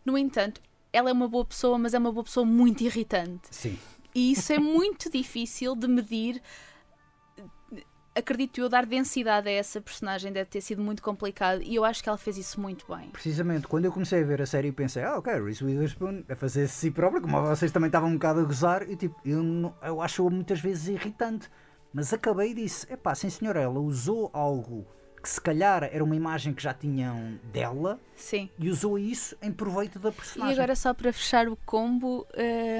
[0.05, 0.61] No entanto,
[0.93, 3.41] ela é uma boa pessoa, mas é uma boa pessoa muito irritante.
[3.51, 3.77] Sim.
[4.15, 6.41] E isso é muito difícil de medir.
[8.15, 12.01] Acredito eu, dar densidade a essa personagem deve ter sido muito complicado e eu acho
[12.03, 13.09] que ela fez isso muito bem.
[13.11, 16.67] Precisamente, quando eu comecei a ver a série, pensei, ah, ok, Reese Witherspoon a fazer
[16.67, 20.01] si própria, como vocês também estavam um bocado a gozar, e tipo, eu, não- eu
[20.01, 21.49] acho-a muitas vezes irritante.
[21.93, 24.85] Mas acabei e disse, epá, sim senhora, ela usou algo
[25.21, 28.49] que se calhar era uma imagem que já tinham dela Sim.
[28.57, 30.53] e usou isso em proveito da E personagem.
[30.53, 32.25] agora, só para fechar o combo,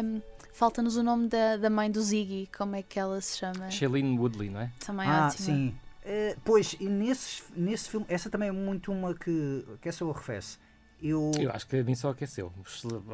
[0.04, 0.22] hum,
[0.60, 2.50] falta-nos o nome da, da mãe do Ziggy.
[2.56, 3.72] Como é que ela se chama?
[3.72, 4.72] Shailene Woodley, não é?
[4.86, 5.46] Também ah, ótima.
[5.46, 5.74] sim.
[6.04, 10.12] Eh, pois, e nesse, nesse filme, essa também é muito uma que, que essa eu
[10.12, 10.60] arrefeço.
[11.02, 12.52] Eu, Eu acho que a mim só aqueceu.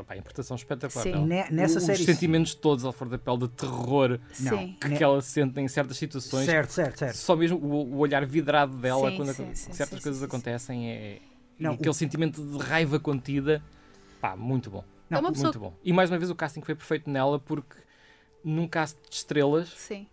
[0.08, 1.25] Pá, a interpretação espetacular Sim.
[1.27, 1.99] ne- nessa Os série.
[1.99, 2.05] sim.
[2.05, 4.58] sentimentos todos ao flor da pele de terror Não.
[4.58, 4.75] Sim.
[4.81, 6.45] que, Ne- que ela sente em certas situações.
[6.47, 7.15] Certo, certo, certo.
[7.15, 10.19] Só mesmo o, o olhar vidrado dela Sim, quando sim, sim, certas sim, coisas sim,
[10.21, 10.25] sim.
[10.25, 11.21] acontecem é.
[11.60, 13.62] Não, e aquele o- sentimento de raiva contida,
[14.19, 14.84] pá, muito bom.
[15.09, 15.73] Não, É uma pessoa Muito bom.
[15.83, 17.75] E mais uma vez o casting foi perfeito nela porque
[18.43, 20.07] num cast de estrelas Sim.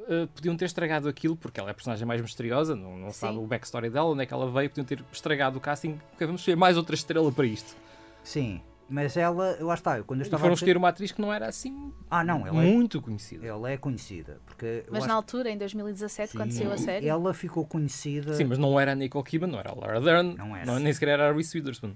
[0.00, 3.38] uh, podiam ter estragado aquilo, porque ela é a personagem mais misteriosa, não, não sabe
[3.38, 6.44] o backstory dela, onde é que ela veio, podiam ter estragado o casting, porque vamos
[6.44, 7.76] ter mais outra estrela para isto.
[8.22, 10.88] Sim, mas ela, lá está, eu quando eu E estava foram a dizer- escolher uma
[10.88, 13.46] atriz que não era assim Ah, não, ela é, muito conhecida.
[13.46, 14.40] ela é conhecida.
[14.46, 17.06] Porque Mas acho na altura, em 2017, quando saiu a série.
[17.06, 18.32] Ela ficou conhecida.
[18.32, 20.78] Sim, mas não era a Nicole Kidman, não era a Laura Dern, Não era.
[20.78, 21.92] nem sequer era a Reese Witherspoon.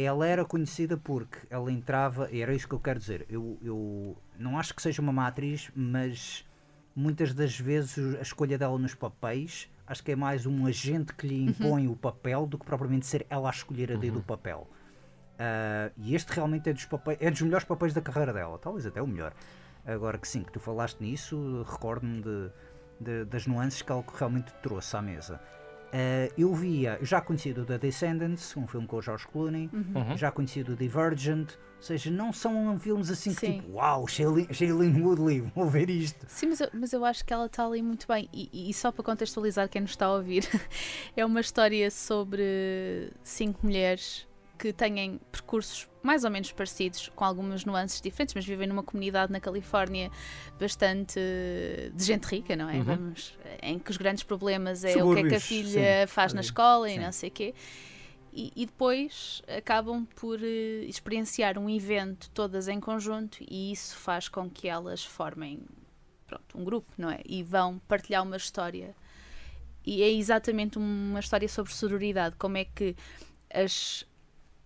[0.00, 3.26] Ela era conhecida porque ela entrava, e era isso que eu quero dizer.
[3.28, 6.44] Eu, eu não acho que seja uma má atriz, mas
[6.96, 11.26] muitas das vezes a escolha dela nos papéis acho que é mais um agente que
[11.26, 14.20] lhe impõe o papel do que propriamente ser ela a escolher a dedo Uhum.
[14.20, 14.68] o papel.
[15.38, 18.84] Ah, e este realmente é dos, papéis, é dos melhores papéis da carreira dela, talvez
[18.86, 19.32] até o melhor.
[19.86, 22.50] Agora que sim, que tu falaste nisso, recordo-me de,
[23.00, 25.40] de- das nuances que algo realmente trouxe à mesa.
[25.92, 30.16] Eh, eu via, já conhecido The Descendants, um filme com o George Clooney, Uhum.
[30.18, 33.52] já conhecido Divergent, ou seja, não são filmes assim que Sim.
[33.60, 36.26] tipo, uau, Shailene Woodley, vou ver isto.
[36.28, 38.28] Sim, mas eu, mas eu acho que ela está ali muito bem.
[38.34, 40.44] E, e só para contextualizar quem nos está a ouvir,
[41.16, 44.27] é uma história sobre cinco mulheres
[44.58, 49.30] que têm percursos mais ou menos parecidos, com algumas nuances diferentes, mas vivem numa comunidade
[49.30, 50.10] na Califórnia
[50.58, 51.20] bastante
[51.94, 52.76] de gente rica, não é?
[52.76, 52.84] Uhum.
[52.84, 56.12] Vamos, em que os grandes problemas é o que é que a Subúrbios, filha sim,
[56.12, 57.00] faz na escola e sim.
[57.00, 57.54] não sei o quê.
[58.32, 64.28] E, e depois acabam por eh, experienciar um evento todas em conjunto e isso faz
[64.28, 65.60] com que elas formem
[66.26, 67.20] pronto, um grupo, não é?
[67.26, 68.94] E vão partilhar uma história.
[69.84, 72.94] E é exatamente uma história sobre sororidade, como é que
[73.52, 74.06] as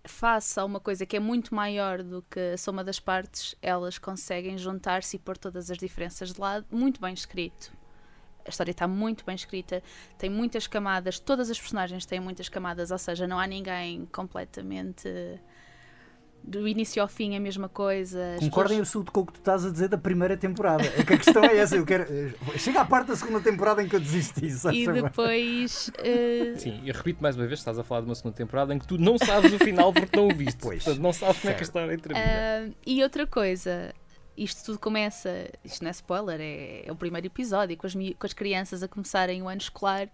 [0.05, 3.97] face a uma coisa que é muito maior do que a soma das partes, elas
[3.97, 7.71] conseguem juntar-se e pôr todas as diferenças de lado, muito bem escrito.
[8.45, 9.81] A história está muito bem escrita,
[10.17, 15.07] tem muitas camadas, todas as personagens têm muitas camadas, ou seja, não há ninguém completamente
[16.43, 18.35] do início ao fim a mesma coisa.
[18.35, 20.83] As Concordo em pessoas- absoluto com o que tu estás a dizer da primeira temporada.
[20.97, 22.05] É que a questão é essa, eu quero.
[22.57, 26.93] Chega à parte da segunda temporada em que eu desisti, E depois eh, Sim, eu
[26.93, 29.17] repito mais uma vez, estás a falar de uma segunda temporada em que tu não
[29.17, 30.57] sabes o final porque não o viste.
[30.61, 30.83] Pois.
[30.83, 32.25] Portanto, não sabes como é que a história termina.
[32.25, 33.93] Ah, e outra coisa,
[34.37, 38.25] isto tudo começa, isto não é spoiler, é, é o primeiro episódio, com as, com
[38.25, 40.09] as crianças a começarem o ano escolar.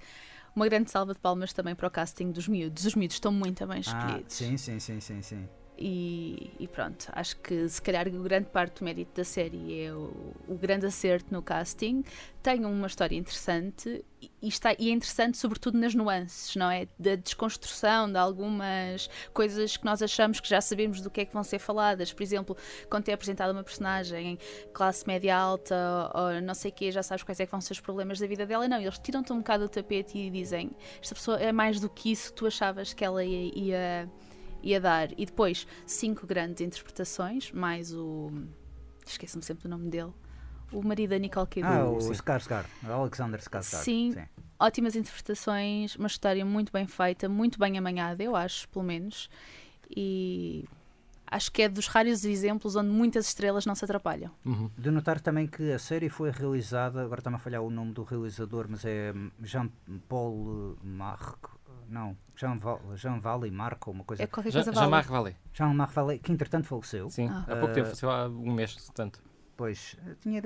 [0.56, 2.84] Uma grande salva de palmas também para o casting dos miúdos.
[2.86, 4.36] Os miúdos estão muito bem Ah, escolhidos.
[4.36, 5.48] sim, sim, sim, sim, sim.
[5.82, 10.34] E, e pronto, acho que se calhar grande parte do mérito da série é o,
[10.46, 12.04] o grande acerto no casting.
[12.44, 14.04] Tem uma história interessante
[14.42, 16.86] e, está, e é interessante sobretudo nas nuances, não é?
[17.00, 21.34] Da desconstrução de algumas coisas que nós achamos que já sabemos do que é que
[21.34, 22.12] vão ser faladas.
[22.12, 22.58] Por exemplo,
[22.90, 24.38] quando é apresentada uma personagem em
[24.74, 27.72] classe média alta ou não sei o quê, já sabes quais é que vão ser
[27.72, 28.68] os problemas da vida dela.
[28.68, 32.12] Não, eles tiram-te um bocado do tapete e dizem esta pessoa é mais do que
[32.12, 34.10] isso que tu achavas que ela ia- ia
[34.62, 35.12] ia dar.
[35.18, 38.32] E depois, cinco grandes interpretações, mais o.
[39.06, 40.14] Esqueço-me sempre do nome dele.
[40.72, 41.80] O marido da Nicole Kidman.
[41.80, 42.12] Ah, o sim.
[42.12, 43.84] Skarsgård, Alexander Skarsgård.
[43.84, 44.16] Sim.
[44.60, 49.30] Ótimas interpretações, uma história muito bem feita, muito bem amanhada, eu acho, pelo menos.
[49.90, 50.66] E
[51.26, 54.32] acho que é dos raros exemplos onde muitas estrelas não se atrapalham.
[54.46, 54.70] Uhum.
[54.78, 58.04] De notar também que a série foi realizada, agora está-me a falhar o nome do
[58.04, 61.46] realizador, mas é Jean-Paul Marc.
[61.88, 64.24] Não, Jean, Val, Jean Valley Marco, uma coisa.
[64.24, 64.92] É qualquer coisa já vale.
[64.92, 65.36] Marco Valley.
[65.54, 67.10] Jean-Marc Valley, que entretanto faleceu.
[67.10, 67.44] Sim, Ah.
[67.48, 67.96] há pouco tempo, Ah.
[67.96, 69.22] foi há um mês, tanto.
[69.58, 70.42] Pois, tinha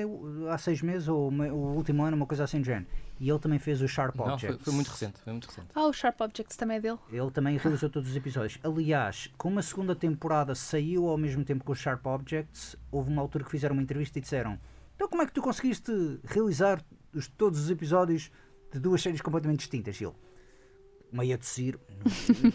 [0.52, 2.88] há seis meses ou me- o último ano, uma coisa assim do género.
[3.20, 4.64] E ele também fez o Sharp Não, foi, Objects.
[4.66, 5.68] foi muito recente, foi muito recente.
[5.76, 6.98] Ah, o Sharp Objects também é dele.
[7.12, 8.58] Ele também realizou todos os episódios.
[8.64, 13.22] Aliás, como a segunda temporada saiu ao mesmo tempo que o Sharp Objects, houve uma
[13.22, 14.60] altura que fizeram uma entrevista e disseram:
[14.96, 15.92] Então, como é que tu conseguiste
[16.24, 16.82] realizar
[17.14, 18.32] os- todos os episódios
[18.72, 20.02] de duas séries completamente distintas?
[20.02, 20.14] E ele,
[21.14, 21.78] meio a tossir,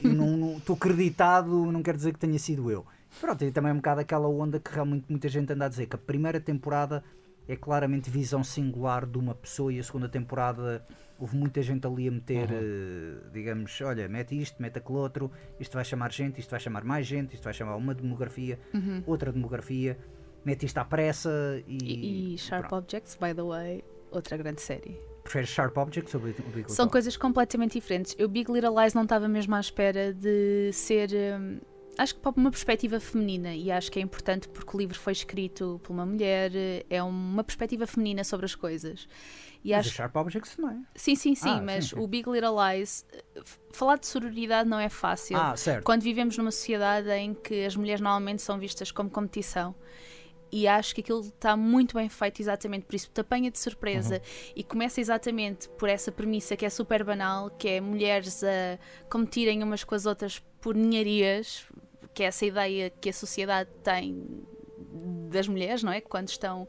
[0.04, 2.84] "Eu não- não- estou acreditado, não quer dizer que tenha sido eu.
[3.20, 5.86] Pronto, e também é um bocado aquela onda que realmente muita gente anda a dizer:
[5.86, 7.02] que a primeira temporada
[7.48, 10.84] é claramente visão singular de uma pessoa e a segunda temporada
[11.18, 15.72] houve muita gente ali a meter, eh, digamos, olha, mete isto, mete aquele outro, isto
[15.74, 18.58] vai chamar gente, isto vai chamar mais gente, isto vai chamar uma demografia,
[19.06, 19.98] outra demografia,
[20.44, 21.30] mete isto à pressa
[21.66, 21.78] e.
[21.82, 22.82] E, e Sharp pronto.
[22.84, 25.00] Objects, by the way, outra grande série.
[25.28, 28.14] Preferes Sharp Objects ou Big Little São coisas completamente diferentes.
[28.18, 31.10] Eu Big Little Lies não estava mesmo à espera de ser.
[31.38, 31.60] hum,
[31.98, 35.12] acho que para uma perspectiva feminina, e acho que é importante porque o livro foi
[35.12, 39.06] escrito por uma mulher, eh, é uma perspectiva feminina sobre as coisas.
[39.62, 40.78] E Mas acho a Sharp Objects não é?
[40.94, 42.02] Sim, sim, sim, Ah, mas sim, sim.
[42.02, 45.36] o Big Little Lies, eh, falar de sororidade não é fácil.
[45.36, 45.84] Ah, certo.
[45.84, 49.74] Quando vivemos numa sociedade em que as mulheres normalmente são vistas como competição.
[50.50, 54.22] E acho que aquilo está muito bem feito exatamente por isso, te apanha de surpresa
[54.56, 58.78] e começa exatamente por essa premissa que é super banal, que é mulheres a
[59.10, 61.64] competirem umas com as outras por ninharias,
[62.14, 64.26] que é essa ideia que a sociedade tem
[65.30, 66.00] das mulheres, não é?
[66.00, 66.66] Quando estão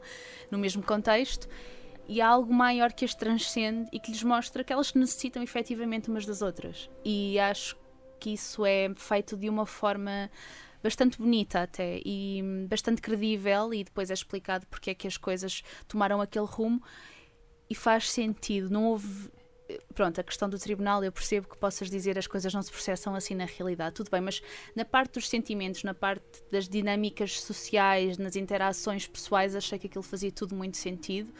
[0.50, 1.48] no mesmo contexto.
[2.06, 6.10] E há algo maior que as transcende e que lhes mostra que elas necessitam efetivamente
[6.10, 6.90] umas das outras.
[7.04, 7.76] E acho
[8.18, 10.30] que isso é feito de uma forma
[10.82, 15.16] bastante bonita até e hum, bastante credível e depois é explicado porque é que as
[15.16, 16.82] coisas tomaram aquele rumo
[17.68, 18.70] e faz sentido.
[18.70, 19.30] Não houve
[19.94, 23.14] pronto, a questão do tribunal, eu percebo que possas dizer as coisas não se processam
[23.14, 24.42] assim na realidade, tudo bem, mas
[24.74, 30.02] na parte dos sentimentos, na parte das dinâmicas sociais, nas interações pessoais, achei que aquilo
[30.02, 31.32] fazia tudo muito sentido.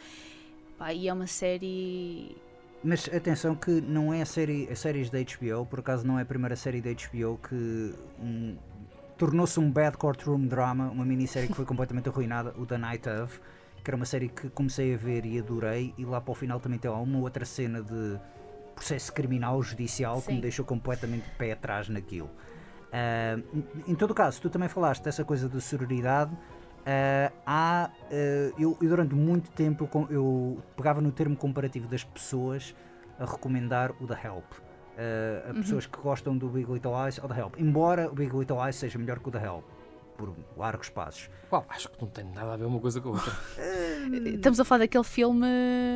[0.77, 2.35] Pá, e é uma série.
[2.83, 6.23] Mas atenção que não é a série, a séries da HBO, por acaso não é
[6.23, 8.57] a primeira série da HBO que um,
[9.21, 13.39] tornou-se um bad courtroom drama, uma minissérie que foi completamente arruinada, o The Night of.
[13.83, 16.59] que era uma série que comecei a ver e adorei, e lá para o final
[16.59, 18.19] também tem uma outra cena de
[18.73, 20.41] processo criminal judicial que me Sim.
[20.41, 22.31] deixou completamente de pé atrás naquilo.
[22.91, 23.39] Ah,
[23.87, 26.31] em- todo caso, tu também falaste dessa coisa de sororidade.
[26.83, 32.03] ah, há, ah, eu, eu durante muito tempo eu, eu pegava no termo comparativo das
[32.03, 32.73] pessoas
[33.19, 34.70] a recomendar o The Help.
[35.01, 37.55] Ah, a pessoas que gostam do Big Little Lies ou The Help.
[37.57, 39.63] Embora o Big Little Lies seja melhor que o The Help,
[40.15, 41.29] por largos passos.
[41.51, 43.33] Uau, acho que não tem nada a ver uma coisa com a outra.
[44.35, 45.47] Estamos a falar daquele filme.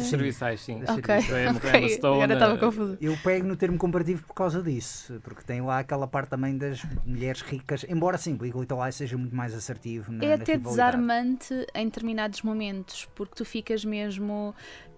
[0.02, 0.82] Serviçais, sim.
[0.88, 2.98] Ok, Da Stone, Agora estava eh, confusa.
[3.00, 6.84] Eu pego no termo comparativo por causa disso, porque tem lá aquela parte também das
[7.06, 10.58] mulheres ricas, embora sim, o Big Little Lies seja muito mais assertivo na, É até
[10.58, 14.56] desarmante em determinados momentos, porque tu ficas mesmo.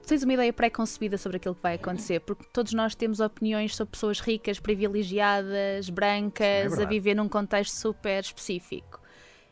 [0.07, 3.75] Tu tens uma ideia pré-concebida sobre aquilo que vai acontecer, porque todos nós temos opiniões
[3.75, 6.89] sobre pessoas ricas, privilegiadas, brancas, a é verdade.
[6.89, 9.01] viver num contexto super específico.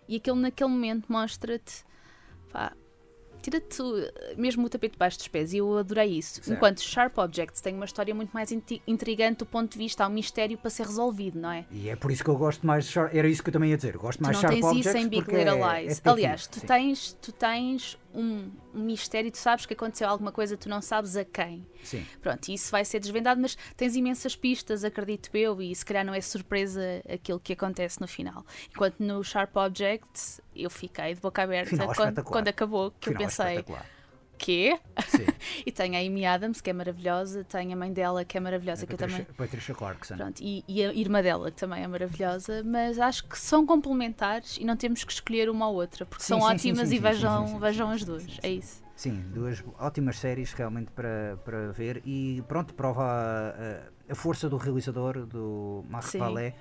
[0.07, 1.83] E aquilo naquele momento mostra-te.
[2.53, 2.71] pá,
[3.41, 3.77] Tira-te
[4.37, 6.35] mesmo o tapete debaixo dos pés e eu adorei isso.
[6.35, 6.51] Certo.
[6.53, 8.49] Enquanto Sharp Objects tem uma história muito mais
[8.87, 11.63] intrigante do ponto de vista, há um mistério para ser resolvido, não é?
[11.69, 13.69] E é por isso que eu gosto mais de Sharp, era isso que eu também
[13.69, 15.63] ia dizer, eu gosto mais não de Sharp tens Objects isso em Big porque Little
[15.69, 16.01] é- Lies.
[16.03, 16.65] é Aliás, tu sim.
[16.65, 21.15] tens, tu tens um, um mistério, tu sabes que aconteceu alguma coisa, tu não sabes
[21.15, 21.65] a quem.
[21.83, 22.05] Sim.
[22.21, 26.13] Pronto, isso vai ser desvendado, mas tens imensas pistas, acredito eu, e se calhar não
[26.13, 28.45] é surpresa aquilo que acontece no final.
[28.69, 33.21] Enquanto no Sharp Objects eu fiquei de boca aberta Final quando, quando acabou, que Final
[33.21, 33.65] eu pensei.
[34.37, 34.79] Quê?
[35.07, 35.25] Sim.
[35.65, 38.83] E tem a Amy Adams, que é maravilhosa, tem a mãe dela, que é maravilhosa,
[38.83, 39.35] A que eu Patricia, também.
[39.35, 40.15] Patricia Clarkson.
[40.15, 44.57] Pronto, e, e a irmã dela, que também é maravilhosa, mas acho que são complementares
[44.57, 46.99] e não temos que escolher uma ou outra, porque Sim, são sim, ótimas sim, e
[46.99, 48.25] vejam, vejam as duas.
[48.43, 48.83] É isso.
[48.95, 54.57] Sim, duas ótimas séries realmente para, para ver e pronto, prova a, a- força do
[54.57, 56.15] realizador, do Marc.
[56.17, 56.53] Vallée.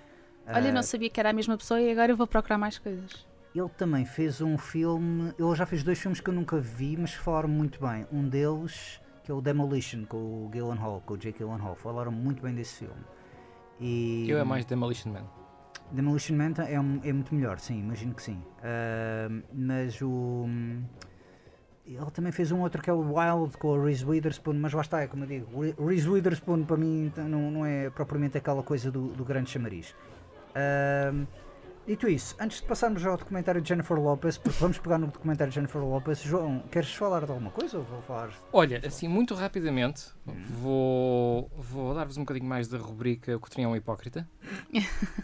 [0.48, 2.58] Olha, eu Ah, não sabia que era a mesma pessoa e agora eu vou procurar
[2.58, 3.26] mais coisas.
[3.54, 7.14] Ele também fez um filme, ele já fez dois filmes que eu nunca vi, mas
[7.14, 8.04] falaram muito bem.
[8.10, 12.42] Um deles, que é o Demolition, com o Gyllenhaal, com o Jake Gyllenhaal, falaram muito
[12.42, 13.00] bem desse filme.
[13.80, 15.24] E Eu é mais Demolition Man.
[15.92, 18.42] Demolition Man é, um- é muito melhor, sim, imagino que sim.
[18.62, 20.46] Ah, mas o.
[21.86, 24.80] Ele também fez um outro que é o Wild com a Reese Witherspoon, mas lá
[24.80, 28.38] está, é como eu digo, Re- Reese Witherspoon para mim então, não, não é propriamente
[28.38, 29.94] aquela coisa do, do grande chamariz.
[30.54, 31.12] Ah,
[31.86, 35.50] dito isso, antes de passarmos ao documentário de Jennifer Lopez, porque vamos pegar no documentário
[35.50, 38.30] de Jennifer Lopez, João, queres falar de alguma coisa ou vou falar?
[38.52, 43.68] Olha, assim, muito rapidamente, vou, vou dar-vos um bocadinho mais da rubrica O Cotrim é
[43.68, 44.26] um Hipócrita.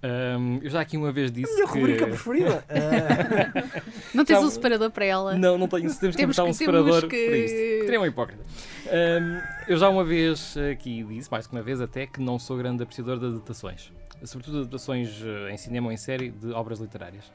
[0.00, 1.76] Ahm, eu já aqui uma vez disse Minha que...
[1.76, 2.64] rubrica preferida!
[4.14, 5.34] Não tens Então, um separador para ela?
[5.36, 5.82] Não, não tenho.
[5.92, 7.92] Temos que Temos inventar que- um temos separador que- para isto.
[7.92, 8.42] É um hipócrita.
[8.86, 12.56] Ahm, eu já uma vez aqui disse, mais que uma vez até, que não sou
[12.56, 13.92] grande apreciador de adaptações.
[14.24, 17.32] Sobretudo adaptações eh, em cinema ou em série de obras literárias.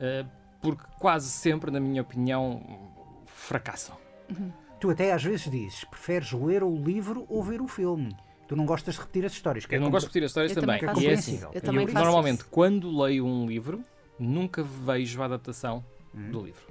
[0.00, 0.26] Ah,
[0.60, 2.62] porque quase sempre, na minha opinião,
[3.26, 3.96] fracassam.
[4.80, 8.16] tu até às vezes dizes, preferes ler o livro ou ver o filme?
[8.48, 9.66] Tu não gostas de repetir as histórias.
[9.66, 11.02] que Eu é não gosto de repetir as histórias Eu também também.
[11.02, 12.48] E é assim, Eu eu também faço normalmente, isso.
[12.50, 13.84] quando leio um livro,
[14.18, 15.84] nunca vejo a adaptação
[16.14, 16.30] Hum.
[16.30, 16.62] do livro.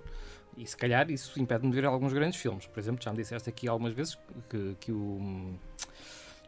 [0.57, 2.65] E se calhar isso impede-me de ver alguns grandes filmes.
[2.65, 4.17] Por exemplo, já me disseste aqui algumas vezes
[4.49, 5.53] que, que o,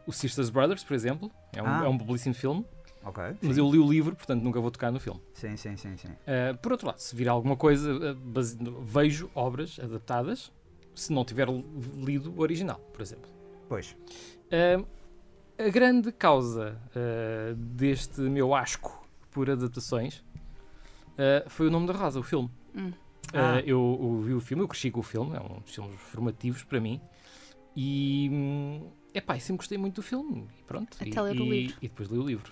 [0.07, 1.83] o Sisters Brothers, por exemplo, é um, Ah.
[1.85, 2.65] é um belíssimo filme,
[3.07, 3.23] Ok.
[3.41, 3.61] mas sim.
[3.61, 5.21] eu li o livro, portanto nunca vou tocar no filme.
[5.33, 6.07] Sim, sim, sim, sim.
[6.09, 10.51] Uh, por outro lado, se vir alguma coisa, uh, base- vejo obras adaptadas,
[10.95, 11.47] se não tiver
[11.95, 13.29] lido o original, por exemplo.
[13.69, 13.95] Pois.
[14.51, 14.85] Uh,
[15.59, 20.19] a grande causa uh, deste meu asco por adaptações
[21.13, 22.49] uh, foi o nome da Rosa, o filme.
[22.75, 22.89] Hum.
[22.89, 22.93] Uh,
[23.33, 23.59] Ah.
[23.65, 26.63] eu, eu vi o filme, eu cresci com o filme, é um dos filmes formativos
[26.63, 27.01] para mim.
[27.75, 30.47] E, hum, epá, eu sempre gostei muito do filme.
[30.59, 30.95] E pronto.
[30.99, 31.77] Até e, ler o e- livro.
[31.81, 32.51] e depois li o livro.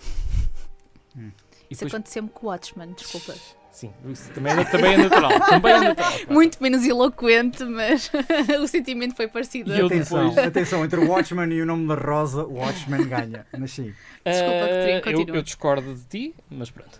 [1.18, 1.32] Hum.
[1.70, 3.34] Isso depois- aconteceu-me com o Watchmen, desculpa.
[3.72, 5.32] Sim, isso também é, também é natural.
[5.50, 6.12] também é natural.
[6.12, 6.34] claro.
[6.34, 8.10] Muito menos eloquente, mas
[8.62, 9.70] o sentimento foi parecido.
[9.76, 13.46] E atenção, depois- atenção, entre o Watchman e o nome da Rosa, o Watchman ganha.
[13.58, 13.94] Mas sim.
[14.24, 16.98] Desculpa, Coutinho, eu, eu discordo de ti, mas pronto.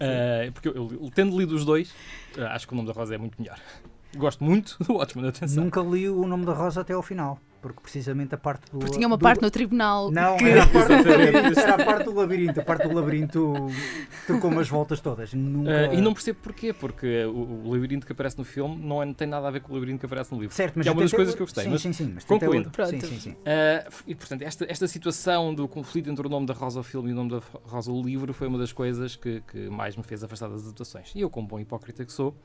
[0.00, 1.94] Eh, porque eu, eu, tendo lido os dois,
[2.36, 3.58] eh, acho que o nome da Rosa é muito melhor.
[4.16, 5.64] Gosto muito do Watchmen, atenção.
[5.64, 7.38] Nunca li o nome da Rosa até ao final.
[7.60, 8.78] Porque precisamente a parte do.
[8.78, 10.12] Porque tinha uma do- parte no tribunal.
[10.12, 10.44] Não, que...
[10.44, 11.08] era a parte do.
[11.58, 12.60] Era a parte do labirinto.
[12.60, 13.52] A parte do labirinto
[14.28, 15.34] trocou umas voltas todas.
[15.34, 15.68] Nunca...
[15.72, 19.06] Eh, e não percebo porquê, porque o, o labirinto que aparece no filme não, é-
[19.06, 20.54] não tem nada a ver com o labirinto que aparece no livro.
[20.54, 21.64] Certo, mas que é uma das coisas que eu gostei.
[21.64, 22.12] Sim, mas, sim, sim.
[22.14, 22.66] Mas concluindo.
[22.66, 23.06] Sim, Pronto.
[23.06, 23.36] sim, sim.
[23.44, 27.10] eh, e portanto, esta, esta situação do conflito entre o nome da Rosa ao filme
[27.10, 30.04] e o nome da Rosa ao livro foi uma das coisas que, que mais me
[30.04, 31.10] fez afastar das adaptações.
[31.12, 32.36] E eu, como bom hipócrita que sou,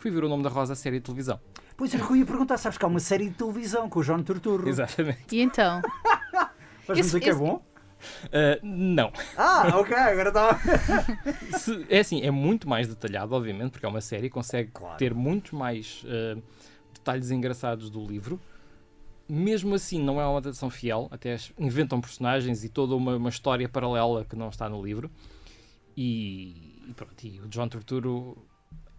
[0.00, 1.38] fui ver o nome da Rosa à série de televisão.
[1.76, 4.22] Pois que eu ia perguntar, sabes que há uma série de televisão com o João
[4.22, 4.68] Turturro.
[4.68, 5.34] Exatamente.
[5.34, 5.80] E então?
[6.86, 7.62] Vais-me Esse- dizer que é bom?
[8.32, 9.12] Ah, não.
[9.36, 10.58] Ah, ok, agora está.
[11.58, 14.96] Se- é assim, é muito mais detalhado, obviamente, porque é uma série, consegue Claro.
[14.98, 16.40] ter muito mais ah,
[16.94, 18.40] detalhes engraçados do livro.
[19.28, 23.68] Mesmo assim, não é uma adaptação fiel, até inventam personagens e toda uma, uma história
[23.68, 25.10] paralela que não está no livro.
[25.96, 28.36] E, e pronto, e o John Turturro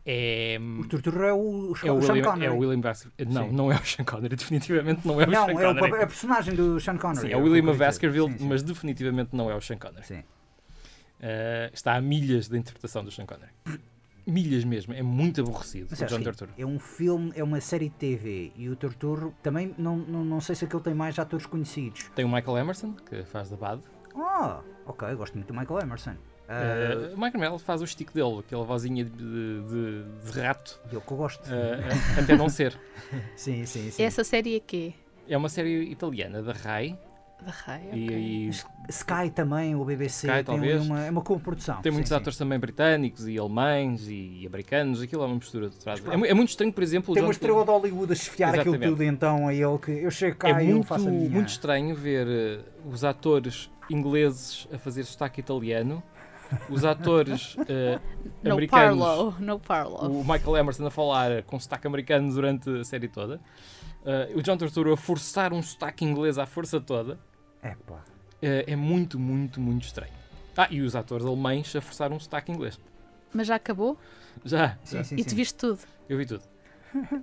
[0.05, 0.57] é.
[0.79, 2.45] O Tortura é o, o, É o, Sean William, Connery.
[2.45, 2.81] é o William.
[3.27, 3.55] Não, Sim.
[3.55, 5.93] não é o Sean Connery, definitivamente não é o Não, Sean é, o, Connery.
[5.99, 7.21] é a personagem do Sean Connery.
[7.21, 7.75] Sim, é é o William.
[7.75, 10.05] Baskerville, mas definitivamente não é o Sean Connery.
[10.05, 10.19] Sim.
[10.19, 13.51] Uh, está a milhas da interpretação do Sean Connery.
[14.25, 16.51] Milhas mesmo, é muito aborrecido Mas o é John assim, Turturro.
[16.55, 20.39] é um filme, é uma série de TV e o Torturro também não, não, não
[20.39, 22.09] sei se aquele tem mais atores conhecidos.
[22.15, 23.81] Tem o Michael Emerson, que faz da Bad.
[24.15, 26.15] Ah, ok, gosto muito do Michael Emerson.
[26.53, 30.79] Ah, Uh, o Michael Mel faz o stick dele, aquela vozinha de, de- de rato,
[30.91, 31.45] e eu que eu gosto.
[31.47, 32.77] uh, até não ser.
[33.35, 34.03] Sim, sim, sim.
[34.03, 34.93] Essa série é quê?
[35.29, 36.97] É uma série italiana da Rai
[37.41, 37.89] Da Raia?
[37.93, 38.49] e, e
[38.89, 40.85] Sky também, o BBC, Sky, tem talvez.
[40.85, 41.81] uma, é uma co-produção.
[41.81, 42.15] tem sim, muitos sim.
[42.15, 45.01] atores também britânicos e alemães e americanos.
[45.01, 46.01] Aquilo é uma mistura de trás.
[46.05, 49.03] É, é muito estranho, por exemplo, Tem uma estrela de Hollywood a chefiar aquilo tudo,
[49.03, 51.29] então a ele que eu chego cá É e eu muito, faço a minha.
[51.29, 56.01] muito estranho ver eh, os atores ingleses a fazer sotaque italiano,
[56.69, 57.55] os atores
[58.43, 59.97] No americanos, Parlo, no Parlo.
[60.19, 63.39] o Michael Emerson a falar com sotaque americano durante a série toda,
[64.05, 67.19] eh, o John Turturro a forçar um sotaque inglês à força toda,
[67.61, 68.03] É pá.
[68.41, 70.13] eh, é muito, muito, muito estranho.
[70.57, 72.79] Ah, e os atores alemães a forçar um sotaque inglês.
[73.33, 73.97] Mas já acabou?
[74.43, 75.03] Já, Sim, já.
[75.03, 75.29] sim, e sim.
[75.29, 75.79] tu viste tudo?
[76.09, 76.43] eu vi tudo.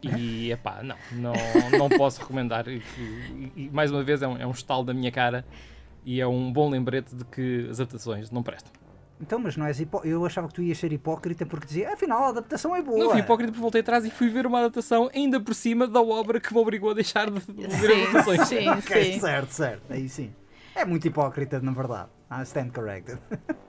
[0.03, 1.33] E epá, não, não,
[1.79, 2.67] não posso recomendar.
[2.69, 5.45] E, e- e, mais uma vez é um, é um estalo da minha cara
[6.07, 8.73] e é um bom lembrete de que as adaptações não prestam.
[9.21, 10.01] Então, mas não és hipó...
[10.05, 12.99] Eu achava que tu ias ser hipócrita porque dizia, afinal a adaptação é boa.
[12.99, 16.01] Não fui hipócrita porque voltei atrás e fui ver uma adaptação ainda por cima da
[16.01, 18.49] obra que me obrigou a deixar de, ver adaptações.
[18.49, 19.21] Sim, sim, Ok, sim.
[19.21, 19.93] certo, certo.
[19.93, 20.33] Aí sim.
[20.75, 22.09] É muito hipócrita, na verdade.
[22.31, 23.19] Ah, stand corrected.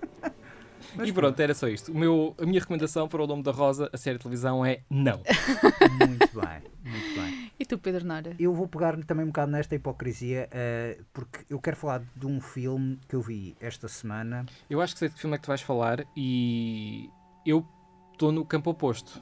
[1.03, 1.91] E pronto, era só isto.
[1.91, 4.81] O meu, a minha recomendação para o Nome da Rosa, a série de televisão, é
[4.89, 5.21] não.
[6.07, 7.38] muito bem, muito bem.
[7.59, 8.35] E tu, Pedro Nora?
[8.39, 12.39] Eu vou pegar também um bocado nesta hipocrisia, eh, porque eu quero falar de um
[12.39, 14.45] filme que eu vi esta semana.
[14.69, 17.09] Eu acho que sei de que filme é que tu vais falar e
[17.45, 17.67] eu
[18.13, 19.21] estou no campo oposto.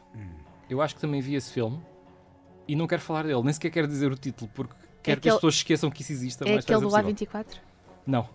[0.69, 1.81] Eu acho que também vi esse filme
[2.67, 5.35] e não quero falar dele, nem sequer quero dizer o título, porque quero que as
[5.35, 6.43] pessoas esqueçam que isso existe.
[6.43, 7.15] É aquele do possível.
[7.15, 7.57] A24?
[8.05, 8.29] Não.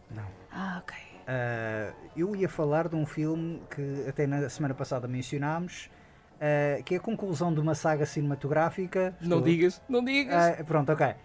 [0.51, 0.97] Ah, ok.
[1.29, 5.89] Eh, eu ia falar de um filme que até na semana passada mencionámos,
[6.45, 9.15] eh, que é a conclusão de uma saga cinematográfica.
[9.21, 10.59] Não Estou- digas, não digas.
[10.59, 11.07] Ah, pronto, ok.
[11.07, 11.17] Ah,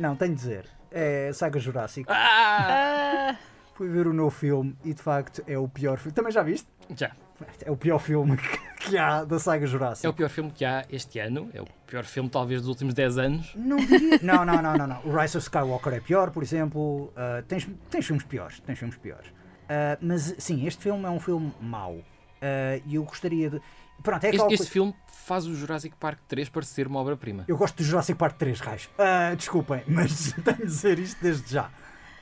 [0.00, 0.66] não, tenho de dizer.
[0.90, 2.10] É a saga Jurássico.
[2.12, 3.30] Ah!
[3.30, 3.36] Ah,
[3.74, 6.12] Fui ver o novo filme e de facto é o pior filme.
[6.12, 6.68] Também já viste?
[6.96, 7.12] Já.
[7.64, 8.36] É o pior filme
[8.80, 10.06] que, há da saga Jurássico.
[10.06, 11.48] É o pior filme que há este ano.
[11.54, 13.54] É o pior filme, talvez, dos últimos 10 anos.
[13.54, 14.18] Não diria.
[14.22, 15.00] Não, não, não, não, não.
[15.04, 17.10] O Rise of Skywalker é pior, por exemplo.
[17.16, 18.60] Ah, tens, tens filmes piores.
[18.60, 19.32] Tens filmes piores.
[19.68, 21.96] Ah, mas sim, este filme é um filme mau.
[22.86, 23.62] E eu gostaria de.
[24.02, 24.94] Pronto, é Este, este filme
[25.26, 27.44] faz o Jurassic Park 3 parecer uma obra-prima.
[27.46, 28.88] Eu gosto do Jurassic Park 3, raios.
[28.98, 31.70] Ah, desculpem, mas tenho de dizer isto desde já.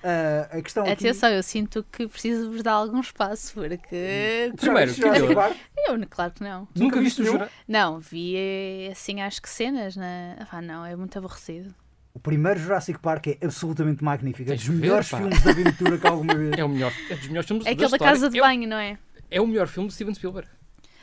[0.02, 0.92] Ah, a questão aqui...
[0.92, 4.52] atenção, eu sinto que preciso vos dar algum espaço, porque.
[4.56, 5.56] Primeiro, Jurassic Camila, Park?
[5.76, 6.60] Eu, claro que não.
[6.60, 7.24] Nunca, Nunca viste o?
[7.24, 10.36] Jurassic Não, vi eh, assim, acho que cenas na.
[10.52, 11.74] Ah, não, é muito aborrecido.
[12.14, 14.50] O primeiro Jurassic Park é absolutamente magnífico.
[14.50, 15.18] É dos ver, melhores pá.
[15.18, 16.58] filmes de aventura que alguma vez.
[16.58, 18.12] É o melhor, é dos melhores filmes É aquele da história.
[18.14, 18.98] casa de é, o- banho, não é?
[19.30, 20.48] é o melhor filme de Steven Spielberg.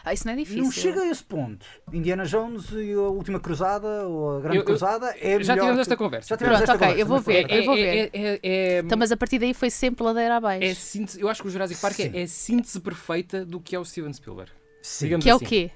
[0.08, 0.64] Ah, isso não é difícil.
[0.64, 1.66] Não chega a esse ponto.
[1.92, 5.56] Indiana Jones e a Última Cruzada, ou a Grande Eu- eu- Cruzada, é Já melhor
[5.56, 6.28] tivemos que- esta conversa.
[6.30, 7.52] Já tivemos Pronto, esta ok, conversa, eu vou ver.
[7.52, 7.98] É, eu vou é- ver.
[7.98, 10.64] é- é- é- Então, mas a partir daí foi sempre ladeira abaixo.
[10.64, 12.12] é síntese- eu acho que o Jurassic Park Sim.
[12.14, 14.52] é, é a síntese perfeita do que é o Steven Spielberg.
[14.82, 15.18] Sim.
[15.18, 15.46] Que é o assim.
[15.46, 15.72] quê?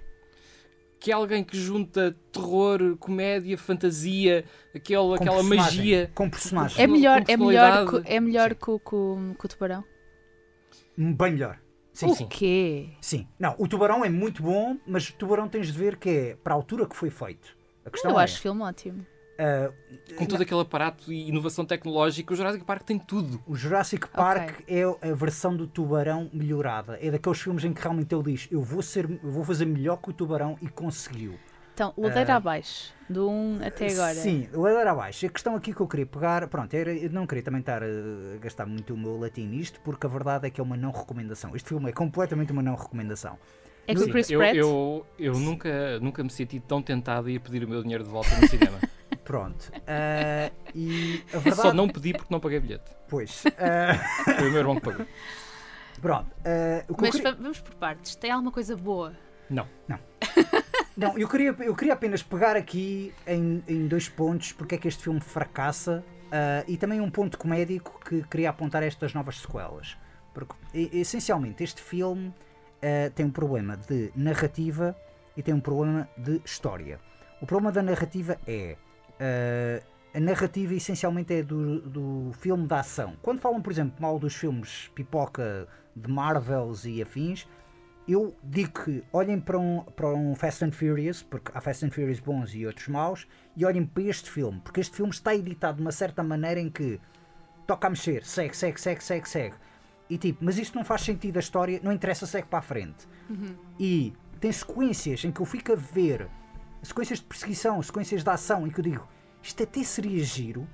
[1.00, 4.44] Que é alguém que junta terror, comédia, fantasia,
[4.76, 6.12] aquele, Com aquela magia.
[6.14, 6.84] Com personagem.
[6.84, 9.84] É Com melhor, é melhor, é melhor que, o- que o- que o tubarão?
[10.98, 11.58] Bem melhor.
[12.00, 12.28] Sim, o sim.
[12.28, 12.90] quê?
[13.02, 13.28] Sim.
[13.38, 16.54] Não, o Tubarão é muito bom, mas o Tubarão tens de ver que é para
[16.54, 17.58] a altura que foi feito.
[17.86, 19.06] A questão Eu é, acho o filme ótimo.
[19.38, 19.72] ah,
[20.18, 23.42] Com todo aquele aparato e inovação tecnológica, o Jurassic Park tem tudo.
[23.48, 26.98] o Jurassic Park é a versão do Tubarão melhorada.
[27.02, 29.98] É daqueles filmes em que realmente ele diz: Eu vou, ser, eu vou fazer melhor
[29.98, 31.38] que o Tubarão e conseguiu.
[31.80, 34.14] Então, ladeira abaixo, do 1 até agora.
[34.14, 35.26] Sim, ladeira abaixo.
[35.26, 37.88] A questão aqui que eu queria pegar, pronto, era, eu não queria também estar a
[38.42, 41.56] gastar muito o meu latim nisto, porque a verdade é que é uma não recomendação.
[41.56, 43.38] Este filme é completamente uma não recomendação.
[43.88, 44.56] É com o Chris eu, Pratt?
[44.58, 48.10] eu, eu nunca, nunca me senti tão tentado a ir pedir o meu dinheiro de
[48.10, 48.78] volta no cinema.
[49.24, 49.72] Pronto.
[49.88, 51.62] Ah, e a Eu verdade.
[51.70, 52.92] Só não pedi porque não paguei bilhete.
[53.08, 53.42] Pois.
[53.58, 53.94] ah,
[54.38, 55.06] Foi o meu irmão que pagou.
[56.02, 56.28] pronto.
[56.90, 58.16] o que eu Mas queria- va- vamos por partes.
[58.18, 59.14] Tem alguma coisa boa?
[59.50, 59.66] Não.
[59.88, 59.98] Não,
[61.16, 65.04] eu queria, eu queria apenas pegar aqui em, em dois pontos porque é que este
[65.04, 69.98] filme fracassa Ah, e também um ponto comédico que queria apontar estas novas sequelas.
[70.34, 72.34] Porque, essencialmente, este filme
[72.82, 74.96] ah, tem um problema de narrativa
[75.36, 77.00] e tem um problema de história.
[77.42, 78.78] O problema da narrativa é.
[79.20, 83.16] ah, a narrativa essencialmente é do, do filme da ação.
[83.22, 87.48] Quando falam, por exemplo, mal dos filmes pipoca de Marvels e afins,
[88.12, 91.92] eu digo que olhem para um, para um Fast and Furious, porque há Fast and
[91.92, 95.78] Furious bons e outros maus, e olhem para este filme, porque este filme está editado
[95.78, 97.00] de uma certa maneira em que
[97.68, 99.56] toca a mexer, segue, segue, segue, segue, segue.
[100.10, 103.08] E tipo, mas isto não faz sentido a história, não interessa, segue para a frente.
[103.80, 106.28] E tem sequências em que eu fico a ver
[106.82, 109.08] sequências de perseguição, sequências de ação, e que eu digo,
[109.44, 110.68] isto até seria giro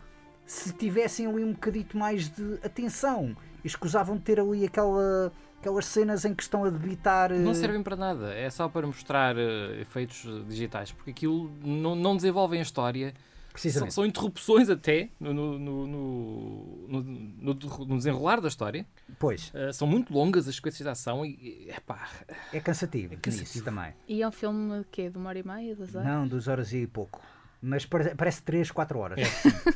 [0.46, 3.36] se tivessem ali um bocadito mais de atenção.
[3.64, 7.32] E escusavam de ter ali aquela, aquelas cenas em que estão a debitar.
[7.34, 11.96] Não eh, servem para nada, é só para mostrar eh, efeitos digitais, porque aquilo não,
[11.96, 13.14] não desenvolvem a história.
[13.56, 13.94] São, Precisamente.
[13.94, 18.86] são interrupções até no, no, no, no- no- no desenrolar da história.
[19.18, 21.30] Pois, Eh, são muito longas as sequências de ação e,
[21.68, 22.06] e, epá,
[22.52, 23.50] é cansativo, É cansativo.
[23.54, 23.94] nisso também.
[24.10, 25.10] E é um filme de quê?
[25.10, 26.06] De uma hora e meia, duas horas?
[26.08, 27.22] Não, duas horas e pouco.
[27.66, 29.20] Mas pare- parece 3, 4 horas.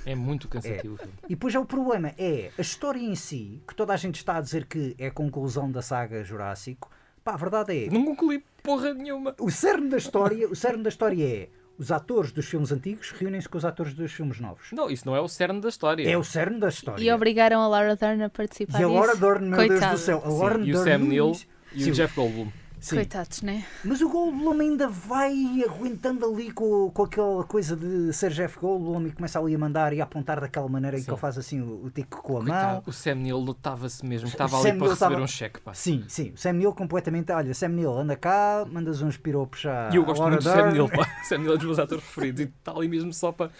[0.05, 0.93] é muito cansativo.
[0.93, 1.13] o filme.
[1.25, 4.37] E depois é o problema, é a história em si, que toda a gente está
[4.37, 6.89] a dizer que é a conclusão da saga Jurássico.
[7.23, 9.35] Pá, a verdade é, Não concluí porra nenhuma.
[9.39, 13.47] o cerne da história, o cerne da história é os atores dos filmes antigos reúnem-se
[13.47, 14.67] com os atores dos filmes novos.
[14.73, 16.09] Não, isso não é o cerne da história.
[16.09, 17.01] É o cerne da história.
[17.03, 19.15] E obrigaram a Laura Dern a participar E a Laura.
[19.15, 21.31] Dern, meu Deus do céu, a Sim, Laura e o Dern Sam Neill
[21.73, 22.51] e o Jeff Goldblum.
[22.79, 22.95] Sim.
[22.95, 23.65] Coitados, né?
[23.83, 25.33] Mas o Goldblum ainda vai
[25.67, 29.93] aguentando ali com, com aquela coisa de ser Jeff Goldblum e começa ali a mandar
[29.93, 31.11] e a apontar daquela maneira em que Sim.
[31.11, 32.45] ele faz assim o, o tico com a mão.
[32.45, 35.59] Coitado, o Sam Neill notava-se mesmo estava ali Sam para Neill receber estava- um cheque.
[35.61, 35.73] Pá.
[35.73, 37.31] Sim, sim, o Sam Neill completamente.
[37.31, 39.89] Olha, Sam Neill, anda cá, mandas uns piropos à.
[39.91, 40.71] E eu gosto muito do Sam.
[40.71, 41.05] Neill, pá.
[41.23, 43.51] Sam Neill é dos meus atores preferidos e está ali mesmo só para.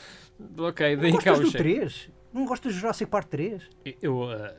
[0.58, 1.58] Ok, deem cá o cheque.
[1.58, 2.10] 3?
[2.34, 3.62] Não gostas do Jurassic Park 3?
[4.02, 4.54] Eu, a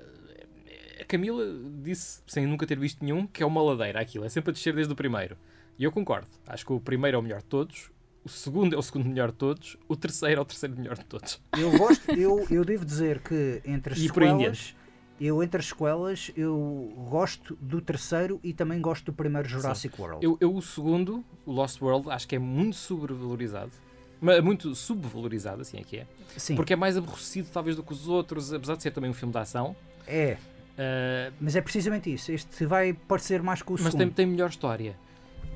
[1.10, 1.44] Camila
[1.82, 4.24] disse, sem nunca ter visto nenhum, que é uma ladeira aquilo.
[4.24, 5.36] É sempre a descer desde o primeiro.
[5.78, 6.28] E eu concordo.
[6.46, 7.90] Acho que o primeiro é o melhor de todos.
[8.24, 9.76] O segundo é o segundo melhor de todos.
[9.88, 11.40] O terceiro é o terceiro melhor de todos.
[11.58, 14.76] Eu gosto, eu, eu devo dizer que entre as E sequelas.
[15.20, 20.24] Eu, entre as sequelas, eu gosto do terceiro e também gosto do primeiro Jurassic World.
[20.24, 23.72] Eu, eu o segundo, o Lost World, acho que é muito sobrevalorizado.
[24.20, 26.06] Mas muito subvalorizado, assim é que é.
[26.36, 29.14] Sim, Porque é mais aborrecido, talvez, do que os outros, apesar de ser também um
[29.14, 29.74] filme de ação.
[30.06, 30.36] é.
[30.80, 32.32] Ah, Mas é precisamente isso.
[32.32, 34.96] Este vai parecer mais com o mas tem, tem melhor história.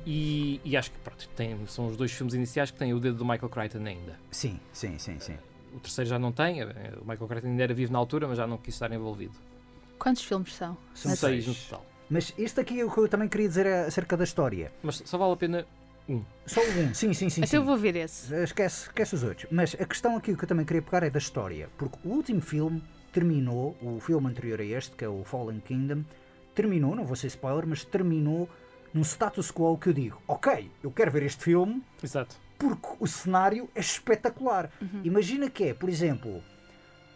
[0.05, 3.17] E, e acho que pronto, tem, são os dois filmes iniciais que têm o dedo
[3.17, 4.19] do Michael Crichton ainda.
[4.29, 5.35] Sim, sim, sim, sim.
[5.73, 8.37] O terceiro já não tem, eh, o Michael Crichton ainda era vivo na altura, mas
[8.37, 9.33] já não quis estar envolvido.
[9.97, 10.77] Quantos filmes são?
[10.93, 11.83] São Na- Seis no total.
[12.07, 14.71] Mas este aqui é o que eu também queria dizer acerca da história.
[14.83, 15.65] Mas só vale a pena
[16.45, 17.41] Só o um, sim, sim, sim.
[17.41, 17.55] Então sim.
[17.55, 18.31] eu vou ver esse.
[18.43, 19.47] Esquece, esquece os outros.
[19.51, 21.67] Mas a questão aqui que eu também queria pegar é da história.
[21.79, 22.79] Porque o último filme
[23.15, 26.03] terminou, o filme anterior a este, que é o Fallen Kingdom,
[26.53, 28.49] terminou, não vou ser spoiler, mas terminou
[28.93, 32.35] num status quo que eu digo, ok, eu quero ver este filme Exato.
[32.59, 34.69] porque o cenário é espetacular.
[35.01, 36.43] Imagina que é, por exemplo,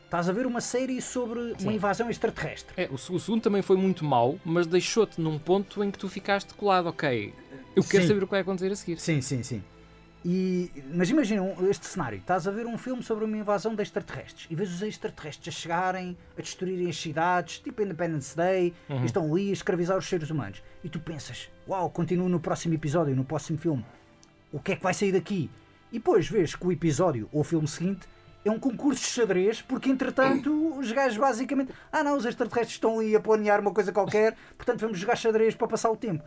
[0.06, 1.74] estás a ver uma série sobre uma Sim.
[1.74, 2.74] invasão extraterrestre.
[2.82, 6.08] É, o, o segundo também foi muito mau, mas deixou-te num ponto em que tu
[6.08, 6.88] ficaste colado.
[6.88, 7.34] Ok,
[7.76, 8.08] eu quero Sim.
[8.08, 9.00] saber o que vai acontecer a seguir.
[9.00, 9.62] Sim, sim, sim.
[10.24, 14.48] E, mas imagina este cenário: estás a ver um filme sobre uma invasão de extraterrestres
[14.50, 19.32] e vês os extraterrestres a chegarem, a destruírem as cidades, tipo Independence Day, e estão
[19.32, 20.62] ali a escravizar os seres humanos.
[20.84, 23.86] E tu pensas: uau, continua no próximo episódio, no próximo filme.
[24.52, 25.50] O que é que vai sair daqui?
[25.92, 28.08] E depois vês que o episódio ou o filme seguinte
[28.44, 31.74] é um concurso de xadrez, porque entretanto os gajos basicamente.
[31.92, 35.56] Ah, não, os extraterrestres estão ali a planear uma coisa qualquer, portanto vamos jogar xadrez
[35.56, 36.24] para passar o tempo.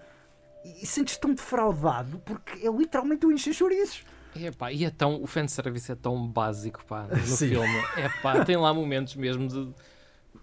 [0.64, 4.04] E, sentes tão defraudado porque é literalmente o encher chouriços.
[4.34, 7.48] Epá, e é tão, o fanservice é tão básico pá, no Sim.
[7.50, 7.78] filme.
[7.96, 9.68] Epá, tem lá momentos mesmo de.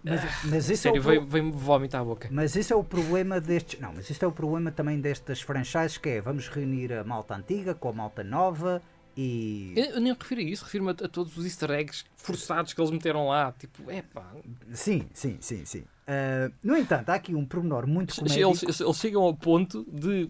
[0.03, 2.29] Mas, mas esse Sério, é pro- vem- vem-me vómito à boca.
[2.31, 3.79] Mas esse é o problema destes.
[3.81, 7.35] Não, mas este é o problema também destas franchises que é vamos reunir a malta
[7.35, 8.81] antiga com a malta nova
[9.17, 9.73] e.
[9.75, 12.79] Eu, eu nem refiro a isso, refiro-me a, a todos os easter eggs forçados que
[12.81, 13.51] eles meteram lá.
[13.57, 14.31] Tipo, epá.
[14.73, 15.83] Sim, sim, sim, sim.
[16.07, 18.65] Ah, no entanto, há aqui um pormenor muito Eles, comédico.
[18.65, 20.29] eles- eles chegam ao ponto de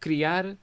[0.00, 0.56] criar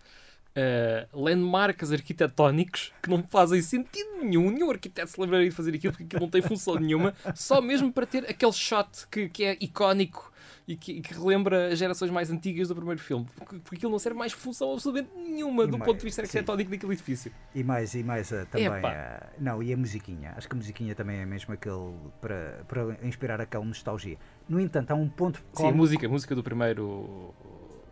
[0.55, 4.51] eh, landmarks arquitetónicos que não fazem sentido nenhum.
[4.51, 7.91] Nenhum arquiteto se lembraria de fazer aquilo porque aquilo não tem função nenhuma, só mesmo
[7.91, 10.31] para ter aquele shot que, que é icónico
[10.67, 13.25] e que, que relembra as gerações mais antigas do primeiro filme.
[13.35, 16.21] Porque, porque aquilo não serve mais função absolutamente nenhuma E do mais, ponto de vista
[16.21, 16.25] sim.
[16.25, 17.31] arquitetónico daquele edifício.
[17.53, 18.67] E mais, e mais ah, também.
[18.67, 20.33] Ah, não, e a musiquinha.
[20.37, 21.93] Acho que a musiquinha também é mesmo aquele.
[22.21, 24.17] para, para inspirar aquela nostalgia.
[24.47, 25.43] No entanto, há um ponto.
[25.53, 27.33] Sim, a música, a música do primeiro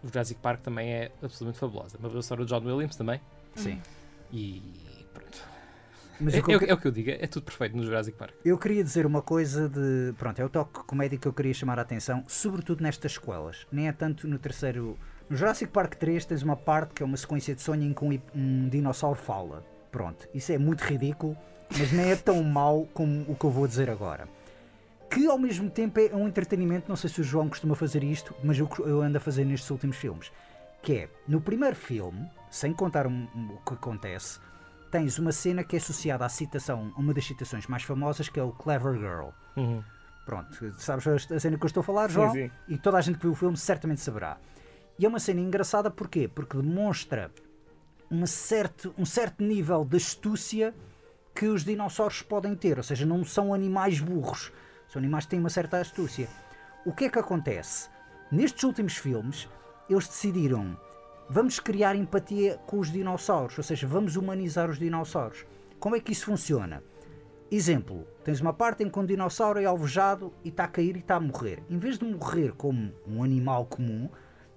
[0.04, 1.98] o Jurassic Park também é absolutamente fabulosa.
[1.98, 3.22] Uma versão do John Williams também.
[3.56, 3.80] Sim.
[4.32, 4.62] E
[5.14, 5.51] pronto.
[6.22, 7.28] Mas É, o que eu é o que- que- é o que eu digo, é
[7.28, 8.34] tudo perfeito no Jurassic Park.
[8.46, 10.14] Eu queria dizer uma coisa de.
[10.18, 13.66] Pronto, é o toque comédico que eu queria chamar a atenção, sobretudo nestas sequelas.
[13.72, 14.98] Nem é tanto no terceiro.
[15.30, 18.04] No Jurassic Park 3 tens uma parte que é uma sequência de sonho em que
[18.06, 19.66] um, um dinossauro fala.
[19.92, 21.36] Pronto, isso é muito ridículo,
[21.78, 24.28] mas nem é tão mau como o que eu vou dizer agora.
[25.10, 28.34] Que ao mesmo tempo é um entretenimento, não sei se o João costuma fazer isto,
[28.44, 30.32] mas eu, eu ando a fazer nestes últimos filmes.
[30.82, 34.40] Que é, no primeiro filme, sem contar um- um- o que acontece,
[34.92, 38.40] tens uma cena que é associada à citação, a uma das citações mais famosas, que
[38.40, 39.30] é o Clever Girl.
[40.26, 42.32] Pronto, sabes a cena que eu estou a falar, Sim, João?
[42.34, 42.52] sim.
[42.68, 44.38] E toda a gente que viu o filme certamente saberá.
[45.00, 46.28] E é uma cena engraçada porquê?
[46.28, 47.32] Porque demonstra
[48.10, 50.76] uma certo, um certo nível de astúcia
[51.34, 54.52] que os dinossauros podem ter, ou seja, não são animais burros,
[54.88, 56.28] são animais que têm uma certa astúcia.
[56.86, 57.90] O que é que acontece?
[58.32, 59.48] Nestes últimos filmes,
[59.90, 60.78] eles decidiram
[61.32, 65.46] vamos criar empatia com os dinossauros, ou seja, vamos humanizar os dinossauros.
[65.80, 66.84] Como é que isso funciona?
[67.50, 71.00] Exemplo, tens uma parte em que um dinossauro é alvejado e está a cair e
[71.00, 71.64] está a morrer.
[71.70, 74.10] Em vez de morrer como um animal comum,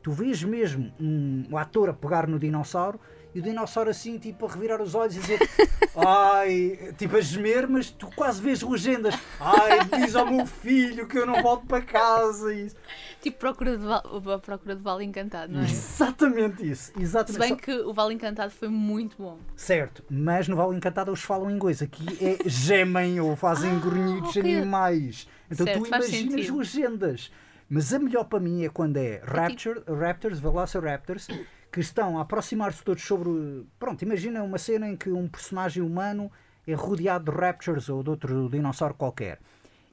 [0.02, 2.98] tu vês mesmo um, um ator a pegar no dinossauro
[3.34, 5.38] e o dinossauro assim, tipo, a revirar os olhos e dizer
[5.96, 9.14] ai, tipo a gemer, mas tu quase vês legendas.
[9.40, 12.52] Ai, diz ao meu filho que eu não volto para casa.
[12.54, 12.76] E isso.
[13.20, 14.02] Tipo procura de val,
[14.40, 15.64] procura de Vale Encantado, não é?
[15.64, 16.92] Exatamente isso.
[16.94, 17.38] Se Exatamente.
[17.40, 19.38] bem Só- que o Vale Encantado foi muito bom.
[19.56, 21.80] Certo, mas no Vale Encantado eles falam em inglês.
[21.82, 24.42] Aqui é gemem ou fazem Ah, grunhidos ok.
[24.56, 25.26] animais.
[25.50, 27.32] Então Certo, tu imaginas legendas.
[27.68, 31.26] Mas a melhor para mim é quando é Rapture, Raptors, Velociraptors,
[31.74, 33.66] que estão a aproximar-se todos sobre.
[33.80, 36.30] Pronto, imagina uma cena em que um personagem humano
[36.64, 39.40] é rodeado de Raptors ou de outro dinossauro qualquer.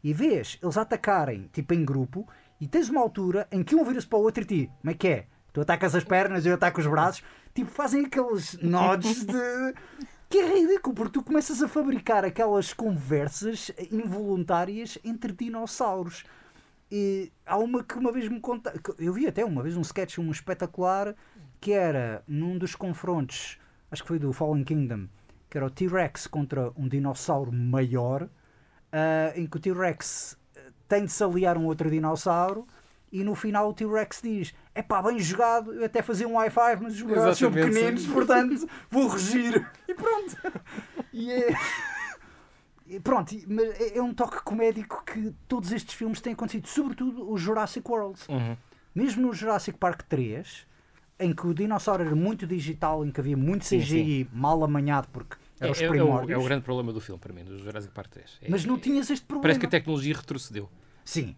[0.04, 2.28] E vês eles atacarem, tipo em grupo,
[2.60, 4.94] e tens uma altura em que um vira-se para o outro e ti, como é
[4.94, 5.26] que é?
[5.52, 9.34] Tu atacas as pernas e eu ataco os braços, tipo, fazem aqueles nods de.
[10.30, 16.24] Que é ridículo, porque tu começas a fabricar aquelas conversas involuntárias entre dinossauros.
[16.90, 18.74] E há uma que uma vez me conta.
[18.98, 21.14] Eu vi até uma vez um sketch um espetacular
[21.62, 23.60] que era num dos confrontos,
[23.92, 25.08] acho que foi do Fallen Kingdom,
[25.48, 28.28] que era o T-Rex contra um dinossauro maior,
[28.92, 32.68] ah, em que o T-Rex eh, tem de se aliar a um outro dinossauro.
[33.12, 36.50] E no final o T-Rex diz: É pá, bem jogado, eu até fazia um high
[36.50, 38.12] five, mas os braços são pequeninos, sim.
[38.12, 39.70] portanto vou regir.
[39.88, 40.38] E pronto.
[41.14, 41.48] E é.
[43.06, 47.38] Pronto, mas é é um toque comédico que todos estes filmes têm acontecido, sobretudo o
[47.38, 48.20] Jurassic World.
[48.28, 48.58] Uhum.
[48.94, 50.68] Mesmo no Jurassic Park 3,
[51.22, 55.08] em que o dinossauro era muito digital, em que havia muito Sim, CGI mal amanhado,
[55.12, 56.32] porque É, eram os é- é o, primórdios.
[56.32, 58.40] é o grande problema do filme para mim, do Jurassic Park 3.
[58.42, 59.44] É- Mas não é- tinhas este problema.
[59.44, 60.70] Parece que a tecnologia retrocedeu.
[61.06, 61.36] Sim,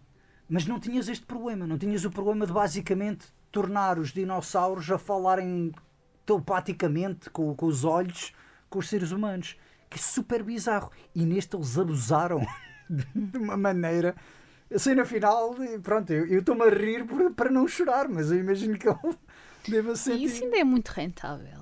[0.48, 1.66] mas não tinhas este problema.
[1.66, 5.72] Não tinhas o problema de basicamente tornar os dinossauros a falarem
[6.26, 8.32] telepaticamente com, com os olhos
[8.68, 9.56] com os seres humanos.
[9.88, 10.90] Que é super bizarro.
[11.14, 12.44] E neste eles abusaram
[12.90, 14.16] de uma maneira.
[14.74, 18.38] A cena final, pronto, eu eu estou-me a rir por- para não chorar, mas eu
[18.40, 18.98] imagino que ele
[19.70, 20.14] deva ser.
[20.14, 21.60] E isso ainda é muito rentável.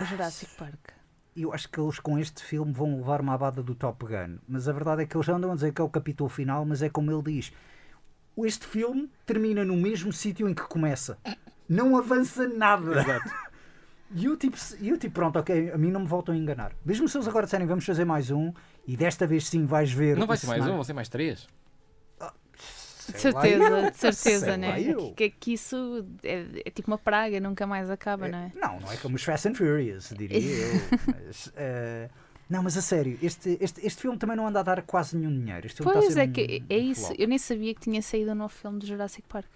[0.00, 0.90] O Jurassic Park.
[1.36, 4.38] Eu acho que eles com este filme vão levar uma abada do Top Gun.
[4.48, 6.82] Mas a verdade é que eles andam a dizer que é o capítulo final, mas
[6.82, 7.52] é como ele diz.
[8.38, 11.18] Este filme termina no mesmo sítio em que começa.
[11.68, 13.00] Não avança nada.
[13.00, 13.30] Exato.
[14.12, 16.72] E eu tipo, eu tipo, pronto, ok, a mim não me voltam a enganar.
[16.84, 18.52] Mesmo se eles agora disserem vamos fazer mais um,
[18.86, 20.16] e desta vez sim vais ver.
[20.16, 21.46] Não vai ser mais um, vão ser mais três.
[23.12, 24.80] De certeza, de certeza, né?
[24.82, 25.12] eu.
[25.12, 28.52] Que, que isso é, é tipo uma praga, nunca mais acaba, não é?
[28.54, 30.80] Não, não é como os Fast and Furious, diria eu.
[31.26, 32.08] Mas, eh,
[32.48, 35.30] não, mas a sério, este, este, este filme também não anda a dar quase nenhum
[35.30, 35.66] dinheiro.
[35.66, 37.06] Este filme está a Pois é, um- que é isso.
[37.06, 37.20] flop.
[37.20, 39.46] Eu nem sabia que tinha saído um novo filme do Jurassic Park.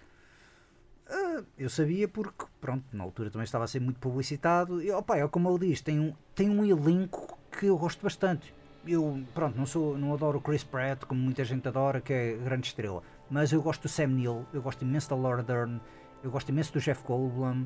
[1.07, 4.81] Ah, eu sabia porque, pronto, na altura também estava a ser muito publicitado.
[4.81, 8.53] E, opa, é como ele diz, tem um, tem um elenco que eu gosto bastante.
[8.87, 12.33] Eu, pronto, não, sou, não adoro o Chris Pratt, como muita gente adora, que é
[12.37, 13.03] grande estrela.
[13.29, 15.79] Mas eu gosto do Sam Neill, eu gosto imenso da Laura Dern,
[16.23, 17.65] eu gosto imenso do Jeff Goldblum.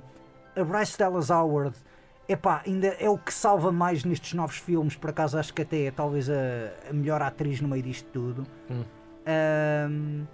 [0.55, 1.75] A Bryce Dallas Howard,
[2.27, 4.95] epá, ainda é o que salva mais nestes novos filmes.
[4.95, 6.33] Por acaso acho que até é talvez a,
[6.89, 8.45] a melhor atriz no meio disto tudo.
[8.69, 8.83] Hum.
[9.25, 10.25] Ahm,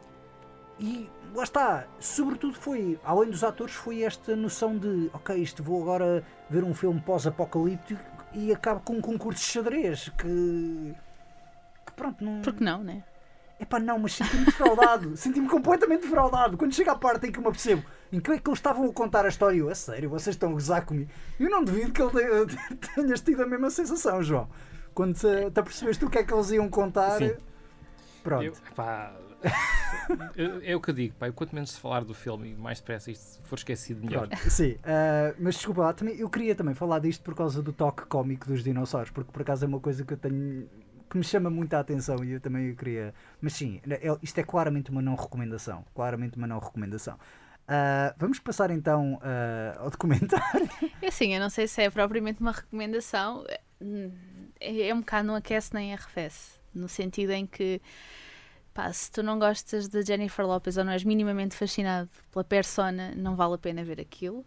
[0.79, 5.81] e lá está, sobretudo foi, além dos atores, foi esta noção de ok, isto vou
[5.81, 8.01] agora ver um filme pós-apocalíptico
[8.33, 10.93] e acabo com um concurso de xadrez que,
[11.85, 12.41] que pronto, não.
[12.41, 13.03] Porque não, né?
[13.59, 16.57] Epá, não, mas senti-me defraudado, senti-me completamente defraudado.
[16.57, 18.85] Quando chega à parte em que eu me apercebo em que é que eles estavam
[18.89, 21.09] a contar a história, eu, a sério, vocês estão a gozar comigo.
[21.39, 22.45] Eu não duvido que ele tenha-
[22.95, 24.49] tenhas tido a mesma sensação, João.
[24.93, 27.33] Quando te, te apercebeste o que é que eles iam contar, Sim.
[28.23, 28.43] pronto.
[28.43, 29.13] Eu, pá,
[30.35, 31.31] É, é o que eu digo, pá.
[31.31, 34.27] Quanto menos se falar do filme e mais depressa isto for esquecido, melhor.
[34.49, 38.05] Sim, ah, mas desculpa lá, também, eu queria também falar disto por causa do toque
[38.05, 40.67] cómico dos dinossauros, porque por acaso é uma coisa que eu tenho
[41.09, 43.13] que me chama muita atenção e eu também queria.
[43.41, 45.85] Mas sim, é- isto é claramente uma não recomendação.
[45.93, 47.17] Claramente uma não recomendação.
[47.67, 50.69] Ah, vamos passar então ah, ao documentário.
[51.01, 53.43] É assim, eu não sei se é propriamente uma recomendação.
[54.59, 56.59] É, é um bocado não aquece nem arrefece.
[56.73, 57.81] No sentido em que,
[58.73, 63.13] pá, se tu não gostas de Jennifer Lopez ou não és minimamente fascinado pela persona,
[63.15, 64.43] não vale a pena ver aquilo.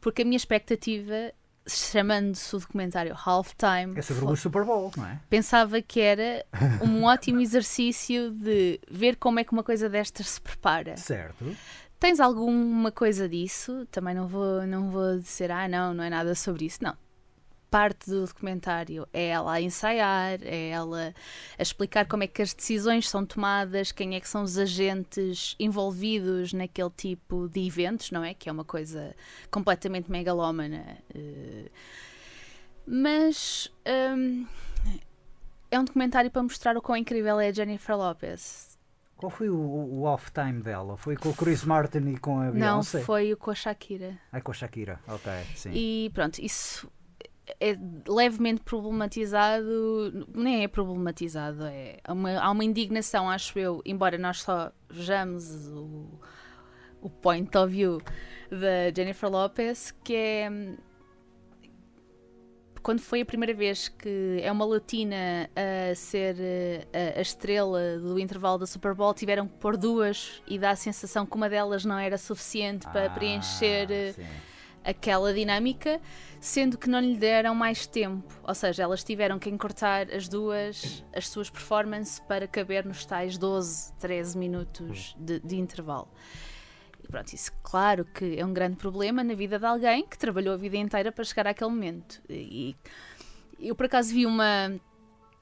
[0.00, 1.32] Porque a minha expectativa,
[1.66, 5.18] chamando-se o documentário Halftime, É sobre o Super Bowl, não é?
[5.30, 6.44] pensava que era
[6.82, 10.96] um ótimo exercício de ver como é que uma coisa destas se prepara.
[10.96, 11.56] Certo.
[11.98, 13.86] Tens alguma coisa disso?
[13.90, 16.78] Também não vou, não vou dizer, ah, não, não é nada sobre isso.
[16.82, 16.94] Não.
[17.74, 21.12] Parte do documentário é ela a ensaiar, é ela
[21.58, 25.56] a explicar como é que as decisões são tomadas, quem é que são os agentes
[25.58, 28.32] envolvidos naquele tipo de eventos, não é?
[28.32, 29.12] Que é uma coisa
[29.50, 30.98] completamente megalómana.
[31.12, 31.68] eh.
[32.86, 33.68] Mas
[34.16, 34.46] hum,
[35.68, 38.78] é um documentário para mostrar o quão incrível é a Jennifer Lopez.
[39.16, 40.96] Qual foi o, o off-time dela?
[40.96, 43.00] Foi com o Chris Martin e com a Não, Beyoncé?
[43.00, 44.16] foi com a Shakira.
[44.30, 45.72] Ah, com a Shakira, ok, sim.
[45.74, 46.88] E pronto, isso
[47.60, 47.76] é
[48.08, 54.42] levemente problematizado, nem é problematizado, é há uma, há uma indignação, acho eu, embora nós
[54.42, 56.18] só vejamos o,
[57.02, 58.00] o point of view
[58.50, 60.50] da Jennifer Lopez, que é
[62.82, 66.36] quando foi a primeira vez que é uma latina a ser
[66.92, 70.76] a, a estrela do intervalo da Super Bowl, tiveram que pôr duas e dá a
[70.76, 74.22] sensação que uma delas não era suficiente para Ah, preencher eh, sim.
[74.84, 76.00] Aquela dinâmica,
[76.40, 78.32] sendo que não lhe deram mais tempo.
[78.42, 83.38] Ou seja, elas tiveram que encurtar as duas, as suas performances para caber nos tais
[83.38, 86.08] 12, 13 minutos de, de intervalo.
[87.02, 90.54] E pronto, isso claro que é um grande problema na vida de alguém que trabalhou
[90.54, 92.22] a vida inteira para chegar àquele momento.
[92.28, 92.76] E
[93.58, 94.72] eu por acaso vi uma,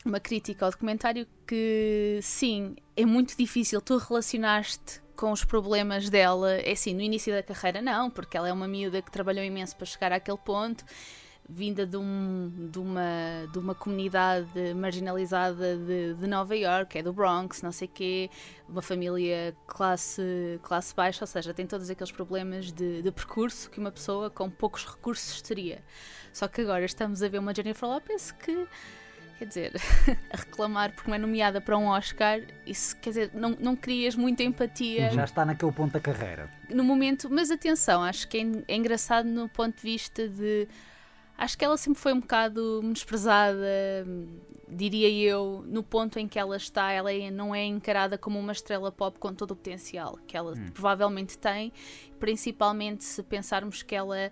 [0.05, 6.53] uma crítica ao documentário que sim, é muito difícil tu relacionaste com os problemas dela,
[6.53, 9.77] é assim, no início da carreira não, porque ela é uma miúda que trabalhou imenso
[9.77, 10.85] para chegar àquele ponto,
[11.49, 17.13] vinda de, um, de, uma, de uma comunidade marginalizada de, de Nova York, é do
[17.13, 18.31] Bronx, não sei quê,
[18.69, 23.79] uma família classe, classe baixa, ou seja, tem todos aqueles problemas de, de percurso que
[23.79, 25.83] uma pessoa com poucos recursos teria.
[26.33, 28.67] Só que agora estamos a ver uma Jennifer Lopez que
[29.43, 29.73] quer dizer,
[30.33, 34.15] a reclamar porque não é nomeada para um Oscar, isso quer dizer, não, não crias
[34.15, 36.49] muita empatia Já está naquele ponto da carreira.
[36.71, 40.69] no momento, mas atenção, acho que é, é engraçado no ponto de vista de.
[41.37, 43.59] Acho que ela sempre foi um bocado menosprezada,
[44.07, 44.39] hum,
[44.69, 48.53] diria eu, no ponto em que ela está, ela é- não é encarada como uma
[48.53, 51.73] estrela pop com todo o potencial que ela provavelmente tem,
[52.21, 54.31] principalmente se pensarmos que ela,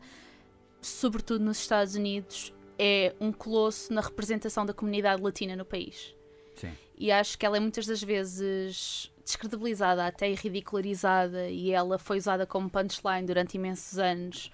[0.80, 2.52] sobretudo nos Estados Unidos,
[2.83, 6.14] é um colosso na representação da comunidade latina no país
[6.57, 6.72] Sim.
[6.97, 12.47] e acho que ela é muitas das vezes descredibilizada, até ridicularizada, e ela foi usada
[12.47, 14.51] como punchline durante imensos anos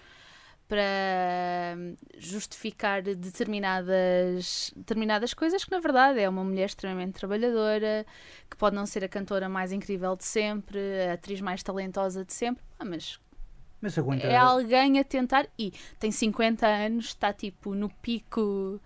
[0.68, 8.04] para hum, justificar determinadas, determinadas coisas que na verdade é uma mulher extremamente trabalhadora,
[8.50, 12.32] que pode não ser a cantora mais incrível de sempre, a atriz mais talentosa de
[12.32, 13.20] sempre, ah, mas
[13.80, 14.26] Mas aguenta.
[14.26, 18.80] é alguém a tentar e tem 50 anos, está tipo no pico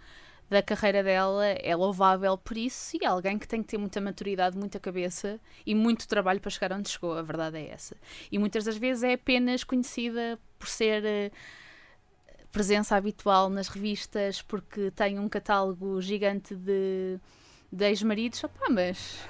[0.51, 4.01] da carreira dela, é louvável por isso e é alguém que tem que ter muita
[4.01, 7.97] maturidade, muita cabeça e muito trabalho para chegar onde chegou, a verdade é essa.
[8.33, 11.31] E muitas das vezes é apenas conhecida por ser eh,
[12.51, 17.21] presença habitual nas revistas, porque tem um catálogo gigante de,
[17.73, 19.21] de ex-maridos, opá, mas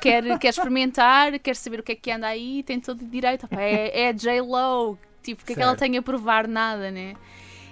[0.00, 3.46] quer, quer experimentar, quer saber o que é que anda aí, tem todo o direito.
[3.46, 6.46] Opá, é, é J-Lo, tipo, o que é que ela tem a provar?
[6.46, 7.14] Nada, né?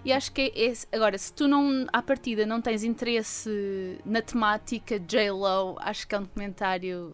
[0.04, 0.86] E acho que é esse.
[0.92, 6.18] Agora, se tu não, à partida, não tens interesse na temática J-Lo, acho que é
[6.18, 7.12] um documentário.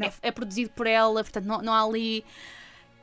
[0.00, 2.24] É, é produzido por ela, portanto, não, não há ali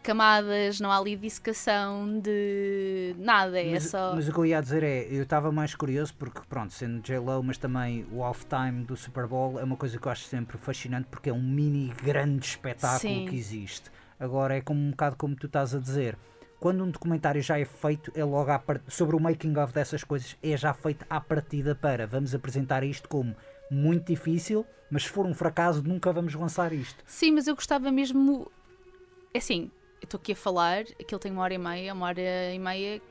[0.01, 4.15] camadas, não há ali dissecação de nada, é mas, só.
[4.15, 7.43] mas o que eu ia dizer é, eu estava mais curioso porque, pronto, sendo J-Lo,
[7.43, 11.07] mas também o off-time do Super Bowl é uma coisa que eu acho sempre fascinante
[11.11, 13.25] porque é um mini grande espetáculo Sim.
[13.27, 13.91] que existe.
[14.19, 16.17] Agora é como um bocado como tu estás a dizer.
[16.59, 18.81] Quando um documentário já é feito, é logo à part...
[18.89, 23.07] sobre o making of dessas coisas, é já feito à partida para vamos apresentar isto
[23.07, 23.33] como
[23.71, 27.01] muito difícil, mas se for um fracasso nunca vamos lançar isto.
[27.05, 28.51] Sim, mas eu gostava mesmo.
[29.33, 29.71] É assim,
[30.01, 33.01] estou aqui a falar, aquilo tem uma hora e meia, uma hora e meia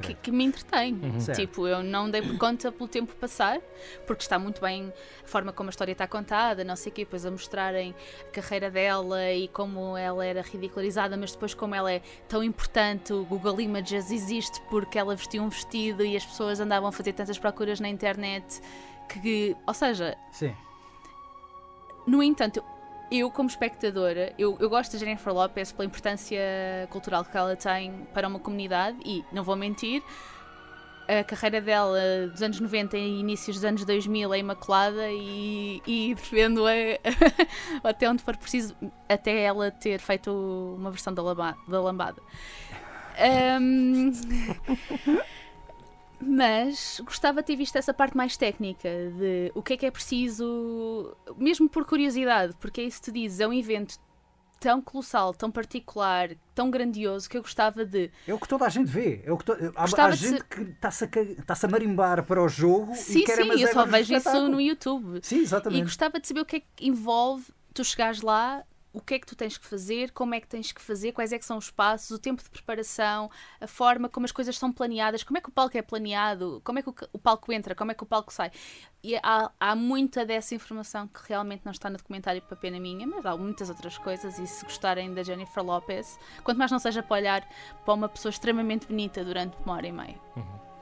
[0.00, 1.20] que, que me entretém.
[1.20, 1.38] Certo.
[1.38, 3.60] Tipo, eu não dei por conta pelo tempo passar,
[4.06, 4.92] porque está muito bem
[5.22, 7.94] a forma como a história está contada, não sei o quê, depois a mostrarem
[8.28, 13.12] a carreira dela e como ela era ridicularizada, mas depois como ela é tão importante,
[13.12, 17.12] o Google Images existe porque ela vestia um vestido e as pessoas andavam a fazer
[17.12, 18.60] tantas procuras na internet
[19.08, 20.54] que, ou seja, Sim.
[22.06, 22.62] no entanto,
[23.10, 26.38] eu como espectadora, eu, eu gosto da Jennifer Lopez pela importância
[26.90, 30.02] cultural que ela tem para uma comunidade e, não vou mentir,
[31.06, 36.14] a carreira dela dos anos 90 e inícios dos anos 2000 é imaculada e, e
[36.14, 36.72] defendo-a
[37.84, 38.74] até onde for preciso,
[39.08, 40.30] até ela ter feito
[40.78, 41.22] uma versão da,
[41.68, 42.22] da lambada.
[43.18, 44.12] Ahm,
[46.20, 48.88] mas gostava de ter visto essa parte mais técnica
[49.18, 53.12] de o que é que é preciso, mesmo por curiosidade, porque é isso que tu
[53.12, 53.98] dizes, é um evento
[54.60, 58.10] tão colossal, tão particular, tão grandioso que eu gostava de.
[58.26, 59.22] É o que toda a gente vê.
[59.26, 59.52] É o que to...
[59.76, 61.08] há, há gente ser- que está-se a,
[61.38, 63.86] está-se a marimbar para o jogo Sim, e quer sim, mas eu é só o
[63.86, 65.20] vejo isso no YouTube.
[65.22, 65.82] Sim, E exatamente.
[65.82, 67.44] gostava de saber o que é que envolve
[67.74, 68.64] tu chegares lá,
[68.94, 71.32] o que é que tu tens que fazer, como é que tens que fazer, quais
[71.32, 73.28] é que são os passos, o tempo de preparação,
[73.60, 76.78] a forma como as coisas são planeadas, como é que o palco é planeado, como
[76.78, 78.52] é que o, palco entra, como é que o palco sai.
[79.02, 83.04] E há, há muita dessa informação que realmente não está no documentário para pena minha,
[83.04, 87.02] mas há muitas outras coisas e se gostarem da Jennifer Lopez, quanto mais não seja
[87.02, 87.48] para olhar
[87.84, 90.73] para uma pessoa extremamente bonita durante uma hora e meia.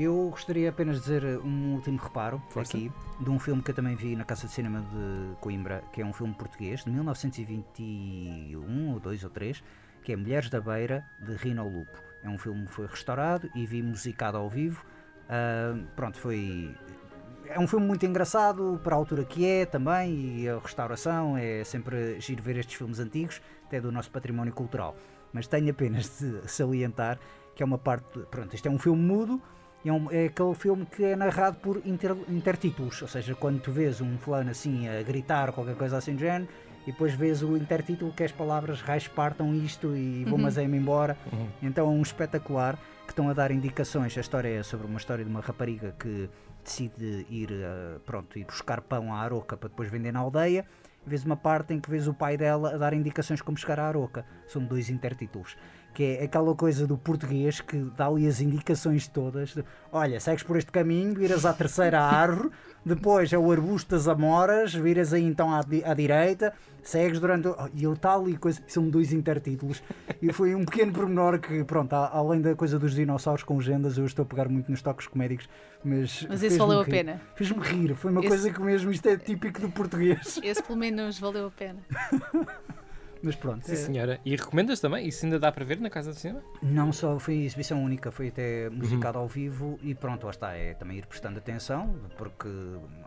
[0.00, 2.76] Eu gostaria apenas de dizer um último reparo Força.
[2.76, 6.00] aqui de um filme que eu também vi na Casa de Cinema de Coimbra, que
[6.00, 9.60] é um filme português de 1921 ou 2 ou 3,
[10.04, 12.00] que é Mulheres da Beira de Rino Lupo.
[12.22, 14.86] É um filme que foi restaurado e vi musicado ao vivo.
[15.28, 16.72] Ah, pronto, foi
[17.46, 21.64] é um filme muito engraçado para a altura que é também e a restauração é
[21.64, 24.94] sempre giro ver estes filmes antigos, até do nosso património cultural.
[25.32, 27.18] Mas tenho apenas de salientar
[27.56, 28.20] que é uma parte.
[28.30, 29.42] Pronto, isto é um filme mudo
[29.84, 33.70] é, um- é aquele filme que é narrado por inter- intertítulos, ou seja, quando tu
[33.72, 36.48] vês um fulano assim a gritar qualquer coisa assim do género.
[36.86, 40.78] E depois vês o intertítulo que as palavras raios partam isto e vou mas é-me
[40.78, 41.18] embora.
[41.62, 42.76] Então é um espetacular
[43.06, 44.16] que estão a dar indicações.
[44.16, 46.30] A história é sobre uma história de uma rapariga que
[46.64, 50.64] decide ir, eh, pronto, ir buscar pão à Aroca para depois vender na aldeia.
[51.06, 53.78] E vês uma parte em que vês o pai dela a dar indicações como chegar
[53.80, 54.24] à Aroca.
[54.46, 55.58] São dois intertítulos.
[55.98, 59.52] Que é aquela coisa do português que dá ali as indicações todas.
[59.52, 62.50] de, Olha, segues por este caminho, viras à terceira árvore,
[62.86, 66.52] depois é o arbusto das amoras, viras aí então à, di- à direita,
[66.84, 67.48] segues durante.
[67.48, 68.62] o- E eu tal e coisa.
[68.68, 69.82] São dois intertítulos.
[70.22, 74.06] E foi um pequeno pormenor que, pronto, além da coisa dos dinossauros com legendas, eu
[74.06, 75.48] estou a pegar muito nos toques comédicos,
[75.84, 76.24] mas.
[76.28, 76.90] Mas isso valeu a rir.
[76.92, 77.20] pena.
[77.34, 80.38] Fez-me rir, foi uma Esse- coisa que mesmo isto é típico do português.
[80.44, 81.80] Esse pelo menos valeu a pena.
[83.22, 83.66] Mas pronto.
[83.66, 84.20] Sim, é- senhora.
[84.24, 85.06] E recomendas também?
[85.06, 86.42] Isso ainda dá para ver na Casa de Cinema?
[86.62, 90.74] Não só foi exibição única, foi até musicado ao vivo e pronto, lá está, é
[90.74, 92.48] também ir prestando atenção, porque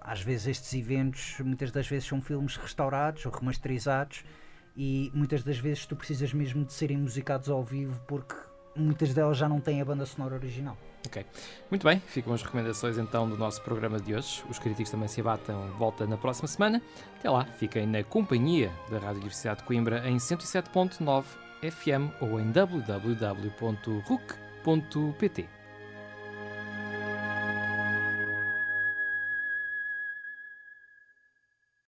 [0.02, 4.24] às vezes estes eventos, muitas das vezes são filmes restaurados ou remasterizados
[4.76, 8.36] e muitas das vezes tu precisas mesmo de serem musicados ao vivo porque
[8.76, 10.78] muitas delas já não têm a banda sonora original.
[11.06, 11.26] Ok.
[11.70, 14.44] Muito bem, ficam as recomendações então do nosso programa de hoje.
[14.50, 16.82] Os críticos também se abatem, volta na próxima semana.
[17.18, 21.24] Até lá, fiquem na companhia da Rádio Universidade de Coimbra em 107.9
[21.62, 23.22] FM ou em www.ruc.pt.